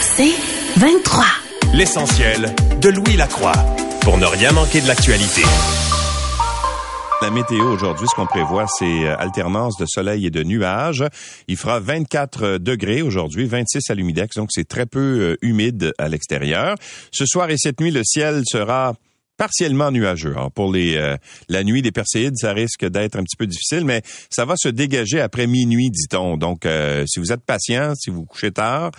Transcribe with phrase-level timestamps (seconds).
[0.00, 0.34] C'est
[0.78, 1.24] 23.
[1.74, 3.54] L'essentiel de Louis Lacroix
[4.02, 5.42] pour ne rien manquer de l'actualité.
[7.22, 11.02] La météo aujourd'hui, ce qu'on prévoit, c'est euh, alternance de soleil et de nuages.
[11.48, 16.08] Il fera 24 degrés aujourd'hui, 26 à l'humidex, donc c'est très peu euh, humide à
[16.08, 16.76] l'extérieur.
[17.12, 18.94] Ce soir et cette nuit, le ciel sera
[19.36, 20.34] partiellement nuageux.
[20.54, 21.16] pour les euh,
[21.48, 24.68] la nuit des Perséides, ça risque d'être un petit peu difficile, mais ça va se
[24.68, 26.36] dégager après minuit, dit-on.
[26.36, 26.66] Donc,
[27.06, 28.90] si vous êtes patient, si vous couchez tard,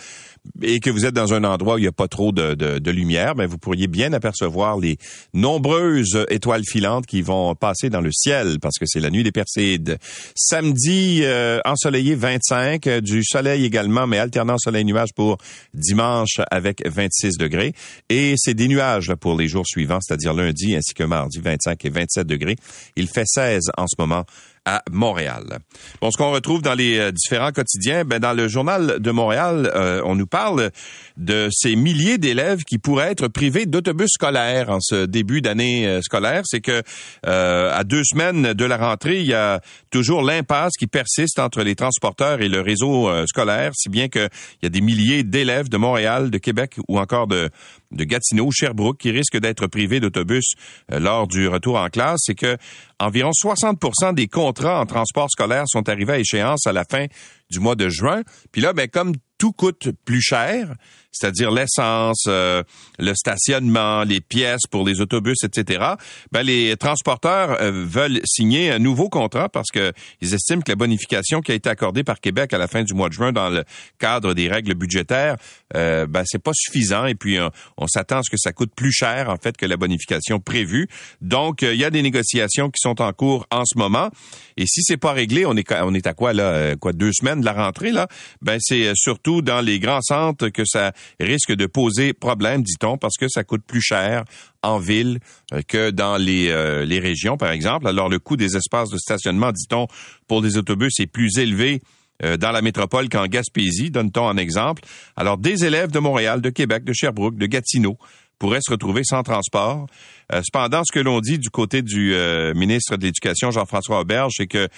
[0.62, 3.34] et que vous êtes dans un endroit où il n'y a pas trop de, lumière,
[3.34, 4.98] ben vous pourriez bien apercevoir les
[5.34, 9.32] nombreuses étoiles filantes qui vont passer dans le ciel parce que c'est la nuit des
[9.32, 9.98] Perséides.
[10.34, 15.38] Samedi, euh, ensoleillé 25, euh, du soleil également, mais alternant soleil-nuage pour
[15.74, 17.74] dimanche avec 26 degrés.
[18.08, 21.90] Et c'est des nuages pour les jours suivants, c'est-à-dire lundi ainsi que mardi, 25 et
[21.90, 22.56] 27 degrés.
[22.96, 24.24] Il fait 16 en ce moment
[24.64, 25.58] à Montréal.
[26.00, 29.70] Bon, ce qu'on retrouve dans les euh, différents quotidiens, ben dans le journal de Montréal,
[29.74, 30.70] euh, on nous parle
[31.16, 36.02] de ces milliers d'élèves qui pourraient être privés d'autobus scolaires en ce début d'année euh,
[36.02, 36.42] scolaire.
[36.44, 36.82] C'est que
[37.24, 39.60] à deux semaines de la rentrée, il y a
[39.90, 44.28] toujours l'impasse qui persiste entre les transporteurs et le réseau scolaire, si bien qu'il
[44.62, 47.50] y a des milliers d'élèves de Montréal, de Québec ou encore de
[47.90, 50.52] de Gatineau, Sherbrooke, qui risquent d'être privés d'autobus
[50.90, 52.20] lors du retour en classe.
[52.24, 52.56] C'est que
[52.98, 57.06] environ 60% des contrats en transport scolaire sont arrivés à échéance à la fin
[57.50, 58.22] du mois de juin.
[58.52, 60.74] Puis là, ben, comme tout coûte plus cher,
[61.12, 62.62] c'est-à-dire l'essence, euh,
[62.98, 65.94] le stationnement, les pièces pour les autobus, etc.
[66.32, 70.76] Ben, les transporteurs euh, veulent signer un nouveau contrat parce que ils estiment que la
[70.76, 73.48] bonification qui a été accordée par Québec à la fin du mois de juin dans
[73.48, 73.64] le
[73.98, 75.36] cadre des règles budgétaires,
[75.74, 77.38] euh, ben, c'est pas suffisant et puis
[77.76, 80.88] on, s'attend à ce que ça coûte plus cher en fait que la bonification prévue.
[81.20, 84.10] Donc il y a des négociations qui sont en cours en ce moment
[84.56, 87.40] et si c'est pas réglé, on est on est à quoi là quoi deux semaines
[87.40, 88.08] de la rentrée là,
[88.42, 93.16] ben c'est surtout dans les grands centres que ça risque de poser problème, dit-on, parce
[93.16, 94.24] que ça coûte plus cher
[94.62, 95.18] en ville
[95.52, 97.86] euh, que dans les, euh, les régions, par exemple.
[97.86, 99.86] Alors, le coût des espaces de stationnement, dit-on,
[100.26, 101.80] pour des autobus est plus élevé
[102.24, 104.82] euh, dans la métropole qu'en Gaspésie, donne-t-on un exemple.
[105.16, 107.96] Alors, des élèves de Montréal, de Québec, de Sherbrooke, de Gatineau
[108.38, 109.86] pourraient se retrouver sans transport.
[110.30, 112.14] cependant, ce que l'on dit du côté du
[112.54, 114.68] ministre de l'Éducation, Jean-François Auberge, c'est que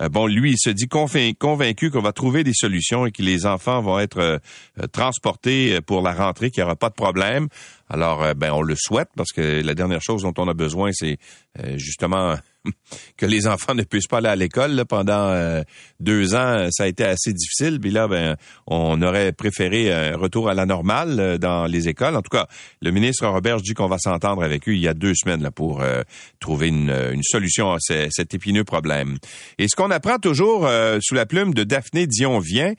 [0.00, 3.46] euh, bon, lui, il se dit convaincu qu'on va trouver des solutions et que les
[3.46, 4.38] enfants vont être euh,
[4.80, 7.48] euh, transportés pour la rentrée, qu'il n'y aura pas de problème.
[7.88, 11.18] Alors, ben, on le souhaite parce que la dernière chose dont on a besoin, c'est
[11.76, 12.36] justement
[13.16, 15.62] que les enfants ne puissent pas aller à l'école pendant euh,
[16.00, 17.80] deux ans, ça a été assez difficile.
[17.80, 22.16] Puis là, ben, on aurait préféré un retour à la normale euh, dans les écoles.
[22.16, 22.46] En tout cas,
[22.80, 25.50] le ministre Robert dit qu'on va s'entendre avec eux il y a deux semaines là,
[25.50, 26.02] pour euh,
[26.40, 29.18] trouver une, une, solution à cet épineux problème.
[29.58, 30.68] Et ce qu'on apprend toujours
[31.00, 32.74] sous la plume de Daphné Dion-Vient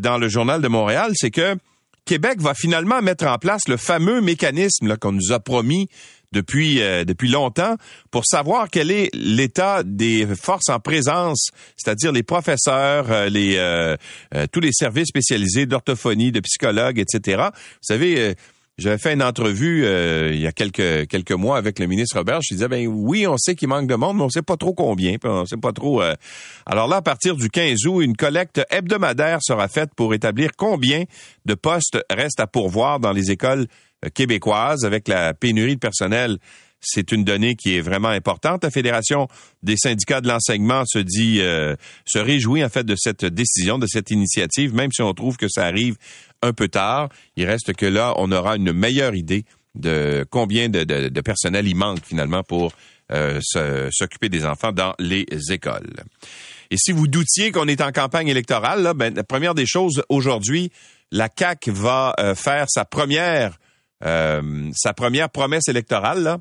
[0.00, 1.56] dans le journal de Montréal, c'est que
[2.04, 5.88] Québec va finalement mettre en place le fameux mécanisme qu'on nous a promis
[6.32, 7.76] depuis euh, depuis longtemps
[8.10, 13.96] pour savoir quel est l'état des forces en présence, c'est-à-dire les professeurs, euh, les euh,
[14.52, 17.42] tous les services spécialisés d'orthophonie, de psychologues, etc.
[17.50, 18.34] Vous savez.
[18.78, 19.84] j'avais fait une entrevue
[20.32, 22.40] il y a quelques quelques mois avec le ministre Robert.
[22.42, 24.72] Je disais ben oui, on sait qu'il manque de monde, mais on sait pas trop
[24.72, 26.00] combien, on sait pas trop.
[26.64, 31.04] Alors là, à partir du 15 août, une collecte hebdomadaire sera faite pour établir combien
[31.44, 33.66] de postes restent à pourvoir dans les écoles
[34.14, 36.38] québécoise avec la pénurie de personnel.
[36.80, 38.64] C'est une donnée qui est vraiment importante.
[38.64, 39.28] La Fédération
[39.62, 43.86] des syndicats de l'enseignement se dit euh, se réjouit en fait de cette décision, de
[43.86, 45.96] cette initiative, même si on trouve que ça arrive
[46.42, 47.10] un peu tard.
[47.36, 49.44] Il reste que là, on aura une meilleure idée
[49.74, 52.72] de combien de, de, personnel il manque finalement pour
[53.12, 53.40] euh,
[53.90, 55.92] s'occuper des enfants dans les écoles.
[56.70, 60.02] Et si vous doutiez qu'on est en campagne électorale, là, ben, la première des choses
[60.08, 60.72] aujourd'hui,
[61.12, 63.58] la CAC va euh, faire sa première
[64.04, 66.38] euh, sa première promesse électorale, là,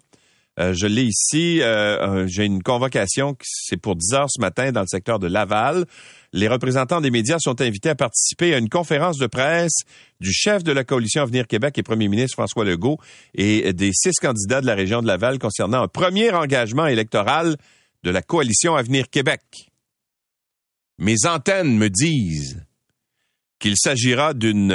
[0.60, 1.62] euh, je l'ai ici.
[1.62, 5.86] Euh, j'ai une convocation, c'est pour 10 heures ce matin dans le secteur de Laval.
[6.34, 9.74] Les représentants des médias sont invités à participer à une conférence de presse
[10.20, 13.00] du chef de la coalition Avenir Québec et premier ministre François Legault
[13.34, 17.56] et des six candidats de la région de Laval concernant un premier engagement électoral
[18.04, 19.42] de la coalition Avenir Québec.
[21.00, 22.64] Mes antennes me disent
[23.58, 24.72] qu'il s'agira d'une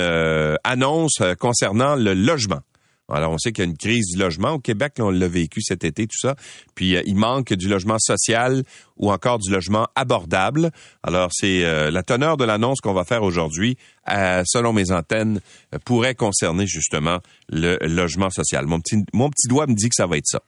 [0.65, 2.63] annonce concernant le logement.
[3.13, 4.95] Alors, on sait qu'il y a une crise du logement au Québec.
[4.99, 6.37] on l'a vécu cet été, tout ça.
[6.75, 8.63] Puis, euh, il manque du logement social
[8.97, 10.71] ou encore du logement abordable.
[11.03, 13.77] Alors, c'est euh, la teneur de l'annonce qu'on va faire aujourd'hui,
[14.11, 15.41] euh, selon mes antennes,
[15.85, 17.19] pourrait concerner justement
[17.51, 18.67] le logement social.
[18.67, 20.41] Mon petit, doigt me dit que ça va être ça.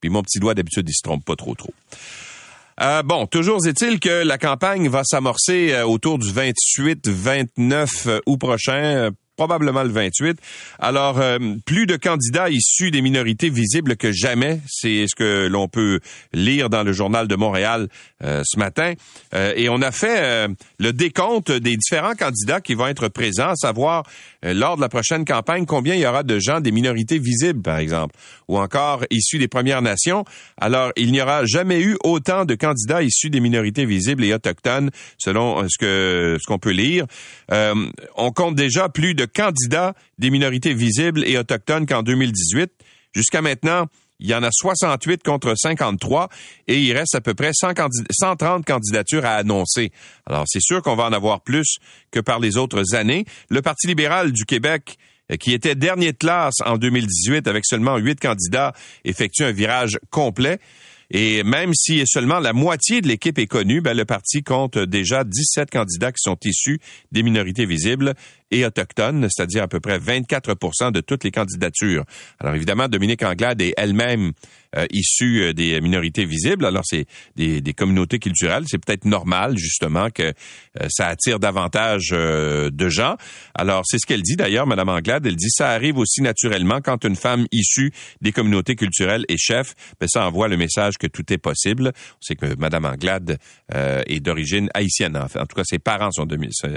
[0.00, 1.74] Puis, mon petit doigt, d'habitude, il se trompe pas trop, trop.
[3.04, 9.90] bon, toujours est-il que la campagne va s'amorcer autour du 28-29 août prochain probablement le
[9.90, 10.38] 28.
[10.78, 15.68] Alors, euh, plus de candidats issus des minorités visibles que jamais, c'est ce que l'on
[15.68, 16.00] peut
[16.32, 17.88] lire dans le journal de Montréal
[18.24, 18.94] euh, ce matin.
[19.34, 20.48] Euh, et on a fait
[20.78, 24.04] le décompte des différents candidats qui vont être présents, à savoir
[24.54, 27.78] lors de la prochaine campagne combien il y aura de gens des minorités visibles, par
[27.78, 28.14] exemple,
[28.48, 30.24] ou encore issus des Premières Nations?
[30.56, 34.90] Alors, il n'y aura jamais eu autant de candidats issus des minorités visibles et autochtones,
[35.18, 37.06] selon ce que ce qu'on peut lire.
[37.50, 42.70] on compte déjà plus de candidats des minorités visibles et autochtones qu'en 2018.
[43.14, 43.86] Jusqu'à maintenant,
[44.18, 46.28] il y en a 68 contre 53
[46.68, 49.92] et il reste à peu près 130 candidatures à annoncer.
[50.26, 51.76] Alors, c'est sûr qu'on va en avoir plus
[52.10, 53.24] que par les autres années.
[53.50, 54.98] Le Parti libéral du Québec
[55.30, 58.72] euh, qui était dernier de classe en 2018 avec seulement huit candidats,
[59.04, 60.58] effectue un virage complet.
[61.10, 65.22] Et même si seulement la moitié de l'équipe est connue, ben, le parti compte déjà
[65.24, 66.80] 17 candidats qui sont issus
[67.12, 68.14] des minorités visibles
[68.50, 72.04] et autochtones, c'est-à-dire à peu près 24% de toutes les candidatures.
[72.38, 74.32] Alors évidemment, Dominique Anglade est elle-même
[74.76, 76.66] euh, issue euh, des minorités visibles.
[76.66, 78.64] Alors c'est des, des, communautés culturelles.
[78.66, 83.16] C'est peut-être normal justement que euh, ça attire davantage de gens.
[83.54, 85.26] Alors c'est ce qu'elle dit d'ailleurs, Madame Anglade.
[85.26, 89.74] Elle dit ça arrive aussi naturellement quand une femme issue des communautés culturelles est chef.
[90.00, 91.92] Ben, ça envoie le message que tout est possible.
[92.20, 93.38] Sait que Madame Anglade
[93.72, 95.16] est d'origine haïtienne.
[95.16, 96.26] En, en tout cas, ses parents sont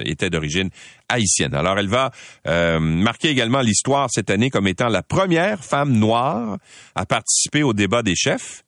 [0.06, 0.70] étaient d'origine
[1.10, 1.54] haïtienne.
[1.60, 2.12] Alors, elle va
[2.48, 6.58] euh, marquer également l'histoire cette année comme étant la première femme noire
[6.96, 8.64] à participer au débat des chefs.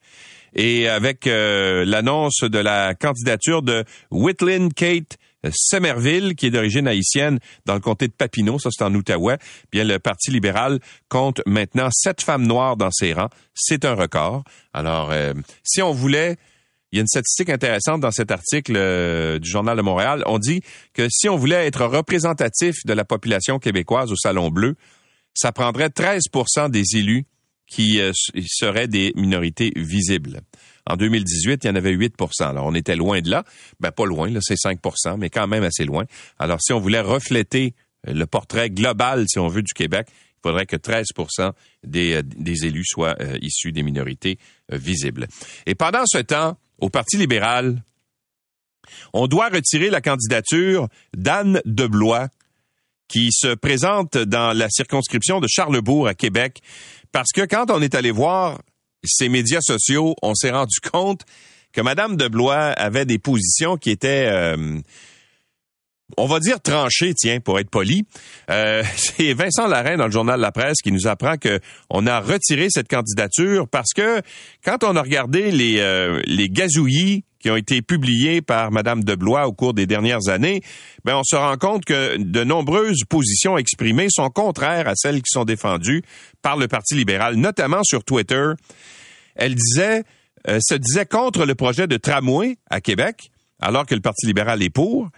[0.54, 5.18] Et avec euh, l'annonce de la candidature de Whitlin Kate
[5.50, 9.38] Semerville, qui est d'origine haïtienne dans le comté de Papineau, ça c'est en Outaouais,
[9.72, 10.80] bien le Parti libéral
[11.10, 13.30] compte maintenant sept femmes noires dans ses rangs.
[13.54, 14.44] C'est un record.
[14.74, 15.34] Alors, euh,
[15.64, 16.38] si on voulait
[16.92, 20.24] il y a une statistique intéressante dans cet article euh, du Journal de Montréal.
[20.26, 20.62] On dit
[20.94, 24.76] que si on voulait être représentatif de la population québécoise au Salon Bleu,
[25.34, 27.26] ça prendrait 13% des élus
[27.66, 28.12] qui euh,
[28.46, 30.42] seraient des minorités visibles.
[30.86, 33.46] En 2018, il y en avait 8% Alors, on était loin de là.
[33.80, 36.04] Ben, pas loin, là, c'est 5% mais quand même assez loin.
[36.40, 37.74] Alors, si on voulait refléter
[38.06, 41.06] le portrait global, si on veut, du Québec, il faudrait que 13
[41.84, 44.40] des, euh, des élus soient issus des minorités
[44.70, 45.28] visibles.
[45.66, 47.84] Et pendant ce temps, au Parti libéral,
[49.14, 52.30] on doit retirer la candidature d'Anne Deblois,
[53.08, 56.62] qui se présente dans la circonscription de Charlebourg à Québec,
[57.12, 58.62] parce que quand on est allé voir
[59.04, 61.22] ces médias sociaux, on s'est rendu compte
[61.74, 64.80] que Madame Deblois avait des positions qui étaient euh,
[66.18, 68.06] on va dire tranché, tiens, pour être poli.
[68.50, 71.60] Euh, c'est Vincent Larrain dans le journal La Presse qui nous apprend que
[71.90, 74.22] on a retiré cette candidature parce que
[74.64, 79.48] quand on a regardé les euh, les gazouillis qui ont été publiés par Madame Deblois
[79.48, 80.62] au cours des dernières années,
[81.06, 85.32] ben on se rend compte que de nombreuses positions exprimées sont contraires à celles qui
[85.32, 86.04] sont défendues
[86.44, 88.52] par le Parti libéral, notamment sur Twitter.
[89.36, 90.04] Elle disait
[90.48, 93.32] euh, se disait contre le projet de tramway à Québec,
[93.62, 95.10] alors que le Parti libéral est pour.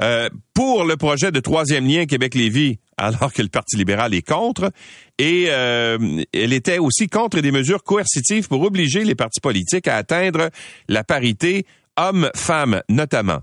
[0.00, 4.72] Euh, pour le projet de troisième lien Québec-Lévis, alors que le Parti libéral est contre,
[5.18, 9.96] et euh, elle était aussi contre des mesures coercitives pour obliger les partis politiques à
[9.96, 10.50] atteindre
[10.88, 11.64] la parité
[11.96, 13.40] hommes-femmes notamment.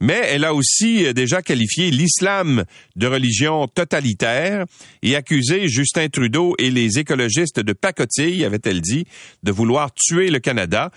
[0.00, 2.64] Mais elle a aussi euh, déjà qualifié l'islam
[2.96, 4.64] de religion totalitaire
[5.02, 9.04] et accusé Justin Trudeau et les écologistes de pacotille, avait-elle dit,
[9.42, 10.90] de vouloir tuer le Canada.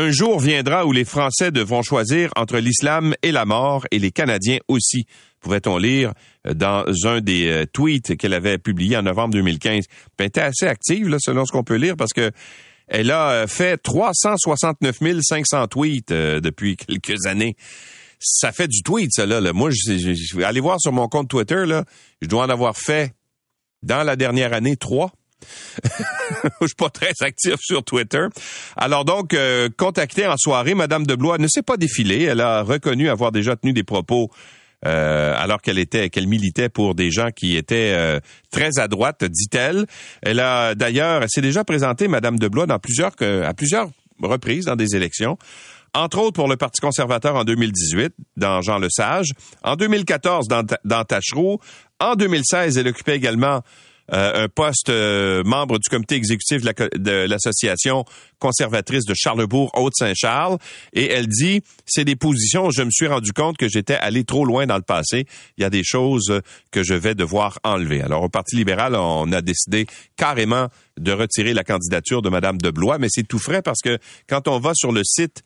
[0.00, 4.12] Un jour viendra où les Français devront choisir entre l'islam et la mort, et les
[4.12, 5.06] Canadiens aussi,
[5.40, 6.12] pouvait-on lire
[6.46, 9.86] euh, dans un des euh, tweets qu'elle avait publié en novembre 2015.
[10.16, 12.30] Elle était assez active, là, selon ce qu'on peut lire, parce que
[12.86, 17.56] elle a euh, fait 369 500 tweets depuis quelques années.
[18.20, 19.52] Ça fait du tweet, ça, là.
[19.52, 21.84] Moi, je, je, vais aller voir sur mon compte Twitter, là.
[22.22, 23.14] Je dois en avoir fait,
[23.82, 25.10] dans la dernière année, trois.
[26.60, 28.26] je suis pas très actif sur Twitter.
[28.76, 32.24] Alors donc, euh, contactée en soirée, Madame de Blois ne s'est pas défilée.
[32.24, 34.30] Elle a reconnu avoir déjà tenu des propos
[34.86, 39.24] euh, alors qu'elle était, qu'elle militait pour des gens qui étaient euh, très à droite,
[39.24, 39.86] dit-elle.
[40.22, 43.88] Elle a d'ailleurs, elle s'est déjà présentée, Madame de Blois, dans plusieurs, à plusieurs
[44.22, 45.38] reprises dans des élections.
[45.94, 49.30] Entre autres pour le Parti conservateur en 2018, dans Jean Lesage.
[49.64, 51.60] En 2014, dans, dans Tachereau.
[51.98, 53.62] En 2016, elle occupait également
[54.12, 58.04] euh, un poste euh, membre du comité exécutif de l'association
[58.38, 60.58] conservatrice de Charlebourg, Haute-Saint-Charles,
[60.92, 64.24] et elle dit, c'est des positions où je me suis rendu compte que j'étais allé
[64.24, 65.26] trop loin dans le passé.
[65.56, 68.00] Il y a des choses que je vais devoir enlever.
[68.00, 69.86] Alors, au Parti libéral, on a décidé
[70.16, 73.98] carrément de retirer la candidature de Madame de Blois, mais c'est tout frais parce que
[74.28, 75.42] quand on va sur le site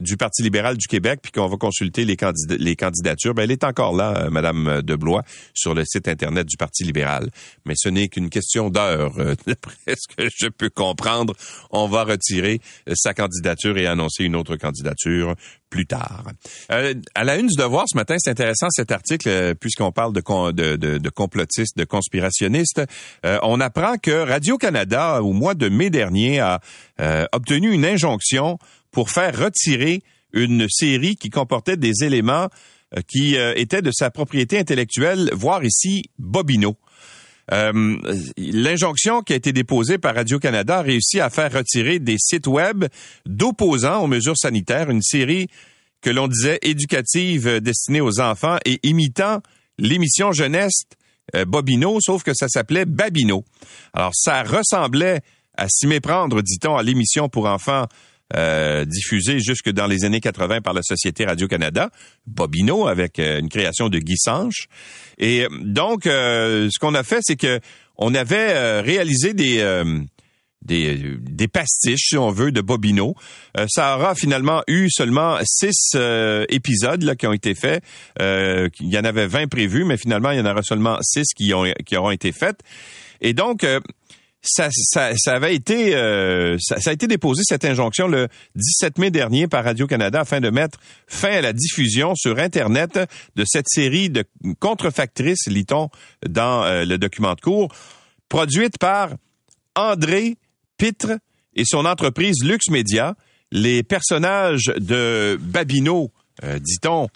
[0.00, 2.16] du Parti libéral du Québec, puis qu'on va consulter les,
[2.58, 5.22] les candidatures, ben elle est encore là, euh, Madame de Blois,
[5.54, 7.30] sur le site internet du Parti libéral.
[7.64, 9.34] Mais ce n'est qu'une question d'heure, euh,
[9.86, 11.34] ce que je peux comprendre.
[11.70, 15.34] On va retirer euh, sa candidature et annoncer une autre candidature
[15.68, 16.24] plus tard.
[16.68, 20.76] à la une du devoir ce matin, c'est intéressant cet article puisqu'on parle de, de,
[20.76, 22.82] de, complotistes, de conspirationnistes.
[23.24, 26.60] on apprend que Radio-Canada, au mois de mai dernier, a
[27.32, 28.58] obtenu une injonction
[28.96, 32.48] pour faire retirer une série qui comportait des éléments
[32.96, 36.78] euh, qui euh, étaient de sa propriété intellectuelle, voire ici Bobino.
[37.52, 37.98] Euh,
[38.38, 42.86] l'injonction qui a été déposée par Radio-Canada a réussi à faire retirer des sites web
[43.26, 45.48] d'opposants aux mesures sanitaires, une série
[46.00, 49.42] que l'on disait éducative destinée aux enfants et imitant
[49.76, 50.84] l'émission jeunesse
[51.46, 53.44] Bobino, sauf que ça s'appelait Babino.
[53.92, 55.20] Alors ça ressemblait
[55.54, 57.86] à s'y méprendre, dit-on, à l'émission pour enfants
[58.34, 61.90] euh, diffusé jusque dans les années 80 par la Société Radio-Canada,
[62.26, 64.66] Bobino, avec euh, une création de Guy Sanche.
[65.16, 67.60] Et euh, donc, ce qu'on a fait, c'est que
[67.96, 69.82] on avait réalisé des...
[70.62, 73.14] Des, des, pastiches, si on veut, de Bobino.
[73.68, 75.96] ça aura finalement eu seulement six
[76.48, 77.84] épisodes là, qui ont été faits.
[78.18, 81.54] il y en avait 20 prévus, mais finalement, il y en aura seulement six qui,
[81.54, 82.58] ont, qui auront été faits.
[83.20, 83.64] Et donc,
[84.48, 89.10] ça, ça, ça, avait été, euh, ça, a été déposé cette injonction le 17 mai
[89.10, 92.98] dernier par Radio Canada afin de mettre fin à la diffusion sur Internet
[93.36, 94.24] de cette série de
[94.60, 95.90] contrefactrices, lit-on
[96.28, 97.74] dans euh, le document de cours,
[98.28, 99.10] produite par
[99.74, 100.36] André
[100.78, 101.18] Pitre
[101.54, 103.14] et son entreprise Lux Media.
[103.52, 106.10] Les personnages de Babino,
[106.44, 107.08] euh, dit-on,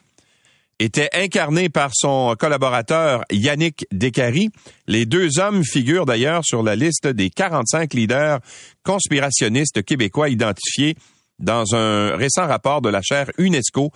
[0.81, 4.49] était incarné par son collaborateur Yannick Descaries.
[4.87, 8.41] Les deux hommes figurent d'ailleurs sur la liste des 45 leaders
[8.83, 10.97] conspirationnistes québécois identifiés
[11.39, 13.93] dans un récent rapport de la chaire UNESCO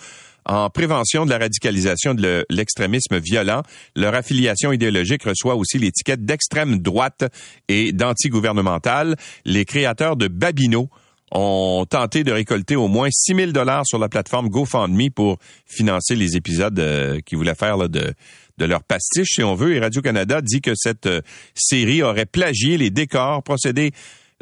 [0.46, 3.62] en prévention de la radicalisation de l'extrémisme violent.
[3.96, 7.24] Leur affiliation idéologique reçoit aussi l'étiquette d'extrême droite
[7.68, 9.16] et d'antigouvernementale.
[9.46, 10.90] Les créateurs de Babino
[11.34, 16.14] ont tenté de récolter au moins 6 000 dollars sur la plateforme GoFundMe pour financer
[16.14, 18.14] les épisodes euh, qu'ils voulaient faire de,
[18.58, 19.74] de leur pastiche, si on veut.
[19.74, 21.20] Et Radio-Canada dit que cette euh,
[21.54, 23.92] série aurait plagié les décors, procédé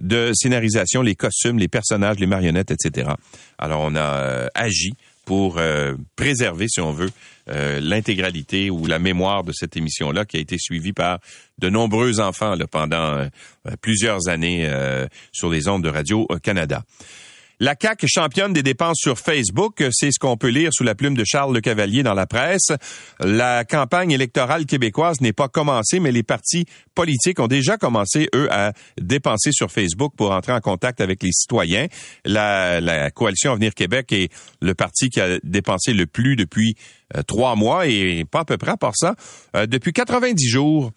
[0.01, 3.11] de scénarisation, les costumes, les personnages, les marionnettes, etc.
[3.59, 4.93] Alors, on a euh, agi
[5.25, 5.61] pour
[6.17, 7.11] préserver, si on veut,
[7.51, 11.19] euh, l'intégralité ou la mémoire de cette émission-là qui a été suivie par
[11.59, 13.29] de nombreux enfants pendant euh,
[13.81, 16.85] plusieurs années euh, sur les ondes de Radio-Canada.
[17.63, 21.17] La CAC championne des dépenses sur Facebook, c'est ce qu'on peut lire sous la plume
[21.17, 22.73] de Charles Le Cavalier dans la presse.
[23.21, 26.65] La campagne électorale québécoise n'est pas commencée, mais les partis
[26.97, 31.31] politiques ont déjà commencé, eux, à dépenser sur Facebook pour entrer en contact avec les
[31.31, 31.87] citoyens.
[32.25, 36.75] La, la coalition Avenir Québec est le parti qui a dépensé le plus depuis
[37.17, 39.15] euh, trois mois et pas à peu près à part ça.
[39.55, 40.91] Euh, depuis 90 jours,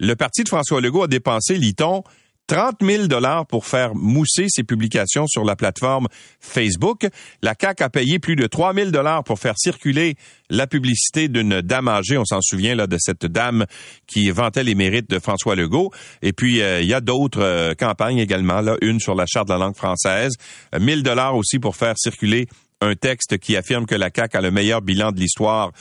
[0.00, 2.02] le parti de François Legault a dépensé, lit-on,
[2.48, 6.08] 30 000 dollars pour faire mousser ses publications sur la plateforme
[6.40, 7.06] Facebook.
[7.42, 10.16] La CAC a payé plus de 3 000 dollars pour faire circuler
[10.50, 12.16] la publicité d'une dame âgée.
[12.16, 13.66] On s'en souvient là de cette dame
[14.06, 15.92] qui vantait les mérites de François Legault.
[16.22, 19.48] Et puis euh, il y a d'autres euh, campagnes également là, une sur la charte
[19.48, 20.32] de la langue française,
[20.78, 22.48] 1000 euh, dollars aussi pour faire circuler
[22.80, 25.72] un texte qui affirme que la CAC a le meilleur bilan de l'histoire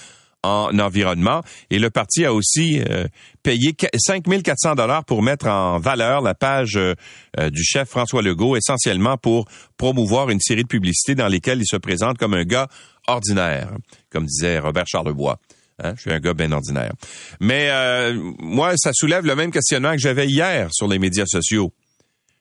[0.44, 1.42] en environnement.
[1.70, 3.08] Et le parti a aussi euh,
[3.44, 6.94] payé 5 400 dollars pour mettre en valeur la page euh,
[7.40, 11.68] euh, du chef François Legault, essentiellement pour promouvoir une série de publicités dans lesquelles il
[11.68, 12.68] se présente comme un gars
[13.08, 13.72] ordinaire,
[14.12, 15.40] comme disait Robert Charlebois.
[15.84, 16.94] Hein, je suis un gars bien ordinaire.
[17.40, 17.70] Mais
[18.40, 21.72] moi, ça soulève le même questionnement que j'avais hier sur les médias sociaux.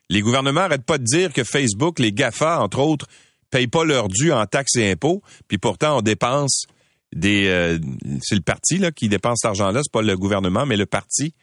[0.08, 3.06] Les gouvernements n'arrêtent pas de dire que Facebook, les GAFA, entre autres,
[3.50, 6.66] payent pas leur dû en taxes et impôts, puis pourtant on dépense
[7.24, 7.78] euh,
[8.22, 11.34] c'est le parti là qui dépense cet argent-là, c'est pas le gouvernement, mais le parti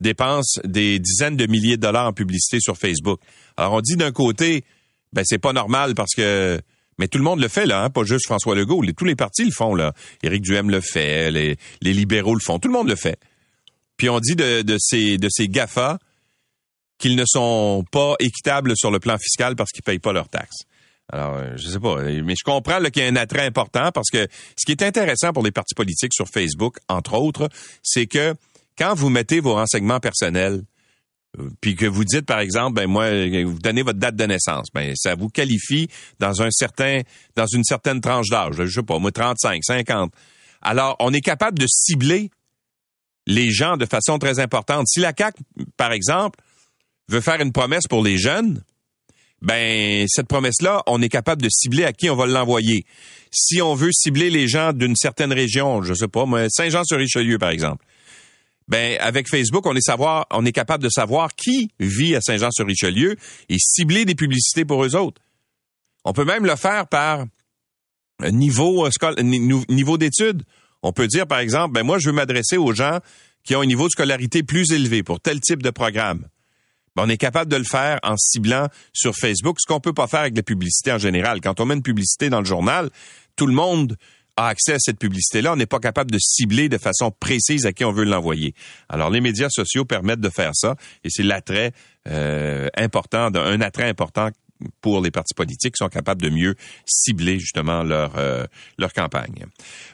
[0.00, 3.20] dépense des dizaines de milliers de dollars en publicité sur Facebook.
[3.56, 4.64] Alors on dit d'un côté,
[5.12, 6.60] ben c'est pas normal parce que
[6.98, 9.44] mais tout le monde le fait là, hein, pas juste François Legault, tous les partis
[9.44, 9.92] le font là.
[10.22, 13.18] Éric Duhem le fait, les, libéraux le font, tout le monde le fait.
[13.96, 15.98] Puis on dit de, de ces de ces Gafa
[16.98, 20.64] qu'ils ne sont pas équitables sur le plan fiscal parce qu'ils payent pas leurs taxes.
[21.12, 24.10] Alors, euh, je sais pas, mais je comprends qu'il y a un attrait important parce
[24.10, 27.48] que ce qui est intéressant pour les partis politiques sur Facebook, entre autres,
[27.82, 28.34] c'est que
[28.76, 30.62] quand vous mettez vos renseignements personnels
[31.60, 33.10] puis que vous dites par exemple, ben moi,
[33.44, 37.02] vous donnez votre date de naissance, ben ça vous qualifie dans un certain,
[37.36, 38.56] dans une certaine tranche d'âge.
[38.56, 40.12] Je sais pas, moi 35, 50.
[40.62, 42.30] Alors, on est capable de cibler
[43.26, 44.86] les gens de façon très importante.
[44.88, 45.36] Si la CAC,
[45.76, 46.40] par exemple,
[47.08, 48.62] veut faire une promesse pour les jeunes,
[49.42, 52.86] ben cette promesse-là, on est capable de cibler à qui on va l'envoyer.
[53.30, 57.84] Si on veut cibler les gens d'une certaine région, je sais pas, Saint-Jean-sur-Richelieu par exemple,
[58.68, 63.16] ben avec Facebook, on est savoir, on est capable de savoir qui vit à Saint-Jean-sur-Richelieu
[63.48, 65.20] et cibler des publicités pour eux autres.
[66.04, 67.26] On peut même le faire par
[68.22, 70.42] niveau euh, niveau d'études.
[70.82, 73.00] On peut dire par exemple, ben moi je veux m'adresser aux gens
[73.44, 76.26] qui ont un niveau de scolarité plus élevé pour tel type de programme.
[76.96, 80.06] Ben, on est capable de le faire en ciblant sur Facebook, ce qu'on peut pas
[80.06, 81.40] faire avec la publicité en général.
[81.40, 82.90] Quand on met une publicité dans le journal,
[83.36, 83.96] tout le monde
[84.38, 87.72] a accès à cette publicité-là, on n'est pas capable de cibler de façon précise à
[87.72, 88.54] qui on veut l'envoyer.
[88.88, 91.72] Alors, les médias sociaux permettent de faire ça, et c'est l'attrait
[92.08, 94.28] euh, important, un attrait important
[94.80, 98.44] pour les partis politiques sont capables de mieux cibler justement leur euh,
[98.78, 99.44] leur campagne.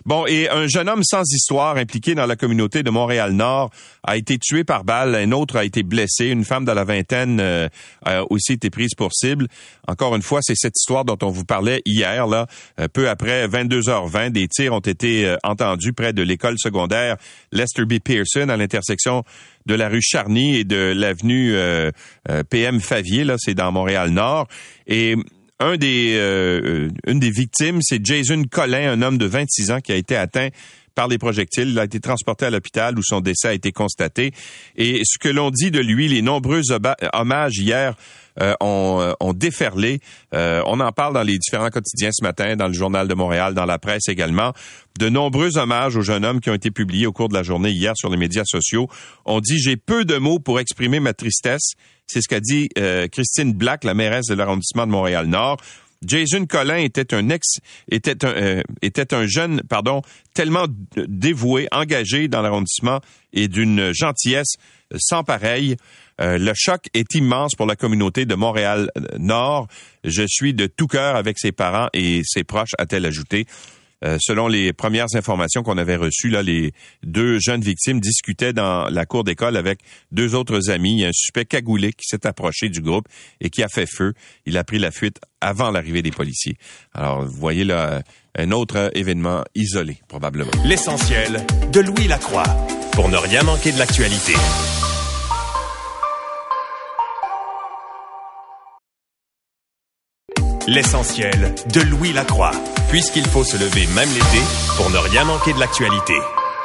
[0.04, 3.70] Bon, et un jeune homme sans histoire impliqué dans la communauté de Montréal-Nord
[4.04, 7.40] a été tué par balle, un autre a été blessé, une femme de la vingtaine
[7.40, 7.68] euh,
[8.04, 9.48] a aussi été prise pour cible.
[9.88, 12.46] Encore une fois, c'est cette histoire dont on vous parlait hier là,
[12.80, 17.16] euh, peu après 22h20, des tirs ont été entendus près de l'école secondaire
[17.52, 17.98] Lester B.
[17.98, 19.24] Pearson à l'intersection
[19.66, 21.90] de la rue Charny et de l'avenue euh,
[22.30, 24.48] euh, PM Favier, là, c'est dans Montréal-Nord.
[24.86, 25.16] Et
[25.60, 29.92] un des, euh, une des victimes, c'est Jason Collin, un homme de 26 ans qui
[29.92, 30.48] a été atteint
[30.94, 31.68] par les projectiles.
[31.70, 34.32] Il a été transporté à l'hôpital où son décès a été constaté.
[34.76, 36.62] Et ce que l'on dit de lui, les nombreux
[37.12, 37.94] hommages hier
[38.40, 40.00] euh, ont, euh, ont, déferlé.
[40.34, 43.52] Euh, on en parle dans les différents quotidiens ce matin, dans le journal de Montréal,
[43.52, 44.54] dans la presse également.
[44.98, 47.70] De nombreux hommages aux jeunes hommes qui ont été publiés au cours de la journée
[47.70, 48.88] hier sur les médias sociaux.
[49.26, 51.72] On dit j'ai peu de mots pour exprimer ma tristesse.
[52.06, 52.68] C'est ce qu'a dit
[53.10, 55.58] Christine Black, la mairesse de l'arrondissement de Montréal-Nord.
[56.04, 57.58] Jason Collin était un ex
[57.90, 60.02] était un était un jeune pardon
[60.34, 63.00] tellement dévoué, engagé dans l'arrondissement
[63.32, 64.56] et d'une gentillesse
[64.98, 65.76] sans pareil.
[66.20, 69.68] Euh, le choc est immense pour la communauté de Montréal-Nord.
[70.04, 73.46] Je suis de tout cœur avec ses parents et ses proches, a-t-elle ajouté.
[74.04, 76.72] Euh, selon les premières informations qu'on avait reçues, là, les
[77.04, 79.78] deux jeunes victimes discutaient dans la cour d'école avec
[80.10, 80.92] deux autres amis.
[80.92, 83.06] Il y a un suspect cagoulé qui s'est approché du groupe
[83.40, 84.12] et qui a fait feu.
[84.44, 86.56] Il a pris la fuite avant l'arrivée des policiers.
[86.94, 88.02] Alors, vous voyez là
[88.36, 90.50] un autre événement isolé, probablement.
[90.64, 92.44] L'essentiel de Louis Lacroix
[92.92, 94.32] pour ne rien manquer de l'actualité.
[100.68, 102.52] L'essentiel de Louis Lacroix,
[102.88, 104.40] puisqu'il faut se lever même l'été
[104.76, 106.14] pour ne rien manquer de l'actualité.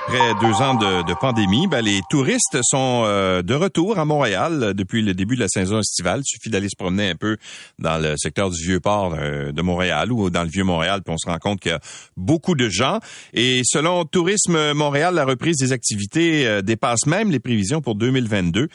[0.08, 5.02] Après deux ans de, pandémie, ben, les touristes sont euh, de retour à Montréal depuis
[5.02, 6.22] le début de la saison estivale.
[6.22, 7.38] Il suffit d'aller se promener un peu
[7.80, 11.28] dans le secteur du Vieux-Port euh, de Montréal ou dans le Vieux-Montréal, puis on se
[11.28, 11.82] rend compte qu'il y a
[12.16, 13.00] beaucoup de gens.
[13.34, 18.70] Et selon Tourisme Montréal, la reprise des activités euh, dépasse même les prévisions pour 2022.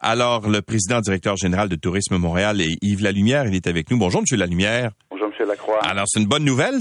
[0.00, 3.98] Alors, le président directeur général de Tourisme Montréal, Yves Lalumière, il est avec nous.
[3.98, 4.90] Bonjour, Monsieur Lalumière.
[5.10, 5.78] Bonjour, Monsieur Lacroix.
[5.82, 6.78] Alors, c'est une bonne nouvelle.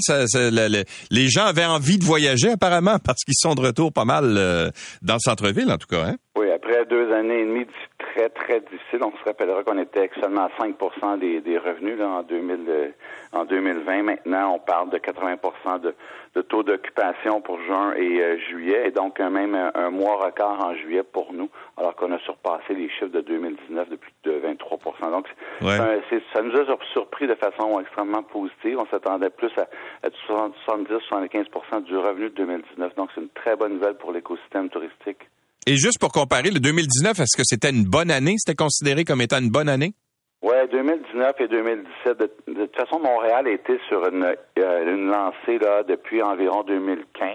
[1.12, 4.70] les gens avaient envie de voyager, apparemment, parce qu'ils sont de retour pas mal euh,
[5.02, 6.06] dans le centre-ville, en tout cas.
[6.08, 6.16] Hein?
[6.38, 7.66] Oui, après deux années et demie
[8.14, 9.00] très, très difficile.
[9.02, 12.90] On se rappellera qu'on était seulement à 5 des, des revenus là, en, 2000, euh,
[13.32, 14.04] en 2020.
[14.04, 15.38] Maintenant, on parle de 80
[15.80, 15.96] de,
[16.36, 20.76] de taux d'occupation pour juin et euh, juillet, et donc même un, mois record en
[20.76, 25.12] juillet pour nous, alors qu'on a surpassé les chiffres de 2019 de plus de 23%
[25.12, 25.28] Donc,
[25.62, 28.80] ça nous a surpris de façon extrêmement positive.
[28.80, 29.68] On s'attendait plus à,
[30.04, 32.96] à 70-75% du revenu de 2019.
[32.96, 35.20] Donc, c'est une très bonne nouvelle pour l'écosystème touristique.
[35.66, 38.36] Et juste pour comparer, le 2019, est-ce que c'était une bonne année?
[38.38, 39.94] C'était considéré comme étant une bonne année?
[40.42, 42.18] Oui, 2019 et 2017.
[42.20, 42.28] De,
[42.66, 47.30] toute façon, Montréal était sur une, euh, lancée là, depuis environ 2015.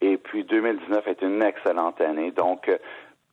[0.00, 2.30] Et puis 2019 est une excellente année.
[2.30, 2.78] Donc, euh,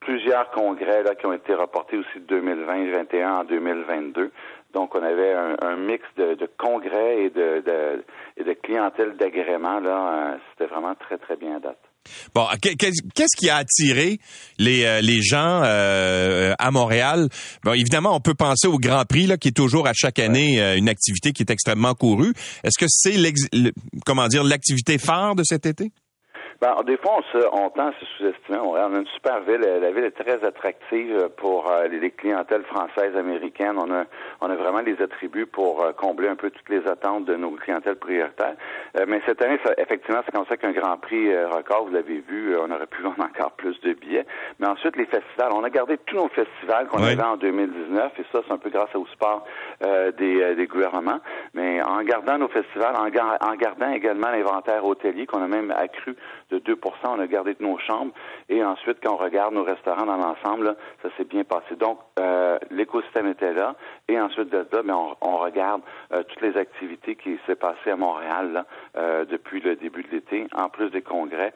[0.02, 4.32] plusieurs congrès là, qui ont été reportés aussi de 2020 2021 en 2022.
[4.74, 9.80] Donc, on avait un, mix de, congrès et de, clientèle d'agrément.
[9.86, 11.87] Euh, c'était vraiment très, très bien à date.
[12.34, 14.20] Bon, qu'est-ce qui a attiré
[14.58, 17.30] les, euh, les gens euh, à Montréal?
[17.64, 20.62] Bon, évidemment, on peut penser au Grand Prix, là, qui est toujours à chaque année
[20.62, 22.34] euh, une activité qui est extrêmement courue.
[22.64, 23.18] Est-ce que c'est
[24.06, 25.92] comment dire l'activité phare de cet été?
[26.60, 28.58] Ben, des fois, on, se, on tend à se sous-estimer.
[28.58, 29.60] On a une super ville.
[29.60, 33.76] La ville est très attractive pour euh, les, clientèles françaises, américaines.
[33.78, 34.06] On a,
[34.42, 37.52] on a vraiment les attributs pour euh, combler un peu toutes les attentes de nos
[37.52, 38.56] clientèles prioritaires.
[38.98, 42.24] Euh, mais cette année, ça, effectivement, c'est comme ça qu'un Grand Prix record, vous l'avez
[42.28, 44.26] vu, on aurait pu vendre encore plus de billets.
[44.60, 45.52] Mais ensuite, les festivals.
[45.54, 48.70] On a gardé tous nos festivals qu'on avait en 2019, et ça, c'est un peu
[48.70, 49.46] grâce au sport
[50.18, 51.20] des, des gouvernements.
[51.54, 56.16] Mais en gardant nos festivals, en, en gardant également l'inventaire hôtelier qu'on a même accru
[56.50, 58.14] de 2% on a gardé nos chambres.
[58.50, 61.76] Et ensuite, quand on regarde nos restaurants dans l'ensemble, ça s'est bien passé.
[61.76, 63.76] Donc, euh, l'écosystème était là.
[64.08, 65.82] Et ensuite de là, ben, on, regarde
[66.12, 70.48] euh, toutes les activités qui s'est passées à Montréal euh, depuis le début de l'été,
[70.56, 71.54] en plus des congrès.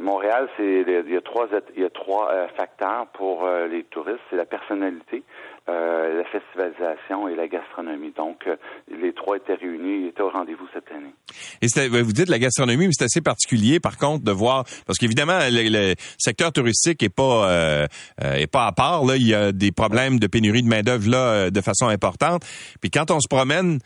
[0.00, 4.18] Montréal, c'est il y a trois il y a trois facteurs pour les touristes.
[4.30, 5.22] C'est la personnalité,
[5.68, 8.12] la festivalisation et la gastronomie.
[8.16, 8.56] Donc, euh,
[8.90, 11.14] les trois étaient réunis, ils étaient au rendez-vous cette année.
[11.62, 14.98] Et ben, vous dites la gastronomie, mais c'est assez particulier, par contre, de voir, parce
[14.98, 17.86] qu'évidemment, le, secteur touristique est pas euh,
[18.20, 19.04] est pas à part.
[19.04, 22.42] Là, il y a des problèmes de pénurie de main d'œuvre là de façon importante.
[22.80, 23.78] Puis quand on se promène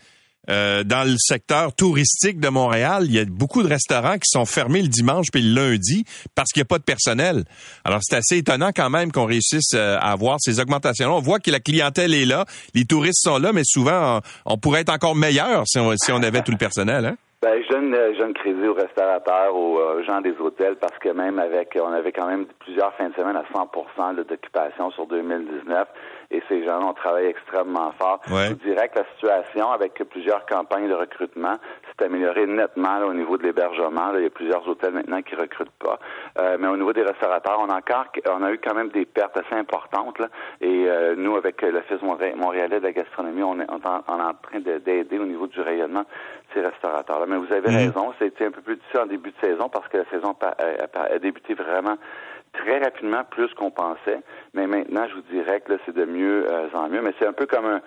[0.49, 4.45] euh, dans le secteur touristique de Montréal, il y a beaucoup de restaurants qui sont
[4.45, 6.03] fermés le dimanche puis le lundi
[6.35, 7.43] parce qu'il n'y a pas de personnel.
[7.85, 11.15] Alors, c'est assez étonnant quand même qu'on réussisse euh, à avoir ces augmentations.
[11.15, 14.81] On voit que la clientèle est là, les touristes sont là, mais souvent, on, pourrait
[14.81, 17.05] être encore meilleur si on, avait tout le personnel.
[17.05, 17.15] Hein?
[17.41, 21.39] Ben, je donne, je crédit aux restaurateurs, aux, aux, gens des hôtels, parce que même
[21.39, 25.87] avec, on avait quand même plusieurs fins de semaine à 100 d'occupation sur 2019
[26.33, 28.19] et ces gens ont travaillé extrêmement fort.
[28.27, 33.37] Je dirais que la situation, avec plusieurs campagnes de recrutement, s'est améliorée nettement au niveau
[33.37, 34.13] de l'hébergement.
[34.15, 35.99] Il y a plusieurs hôtels maintenant qui recrutent pas.
[36.39, 39.05] Euh, mais au niveau des restaurateurs, on a encore, on a eu quand même des
[39.05, 40.19] pertes assez importantes.
[40.61, 45.19] et euh, nous, avec l'Office montréalais de la gastronomie, on est, on en train d'aider
[45.19, 46.05] au niveau du rayonnement
[46.53, 47.25] ces restaurateurs-là.
[47.27, 47.77] Mais vous avez mhm.
[47.77, 51.19] raison, c'était un peu plus difficile en début de saison parce que la saison a
[51.19, 51.97] débuté vraiment
[52.53, 54.21] très rapidement plus qu'on pensait.
[54.53, 57.01] Mais maintenant, je vous dirais que c'est de mieux euh, en mieux.
[57.01, 57.81] Mais c'est un peu comme un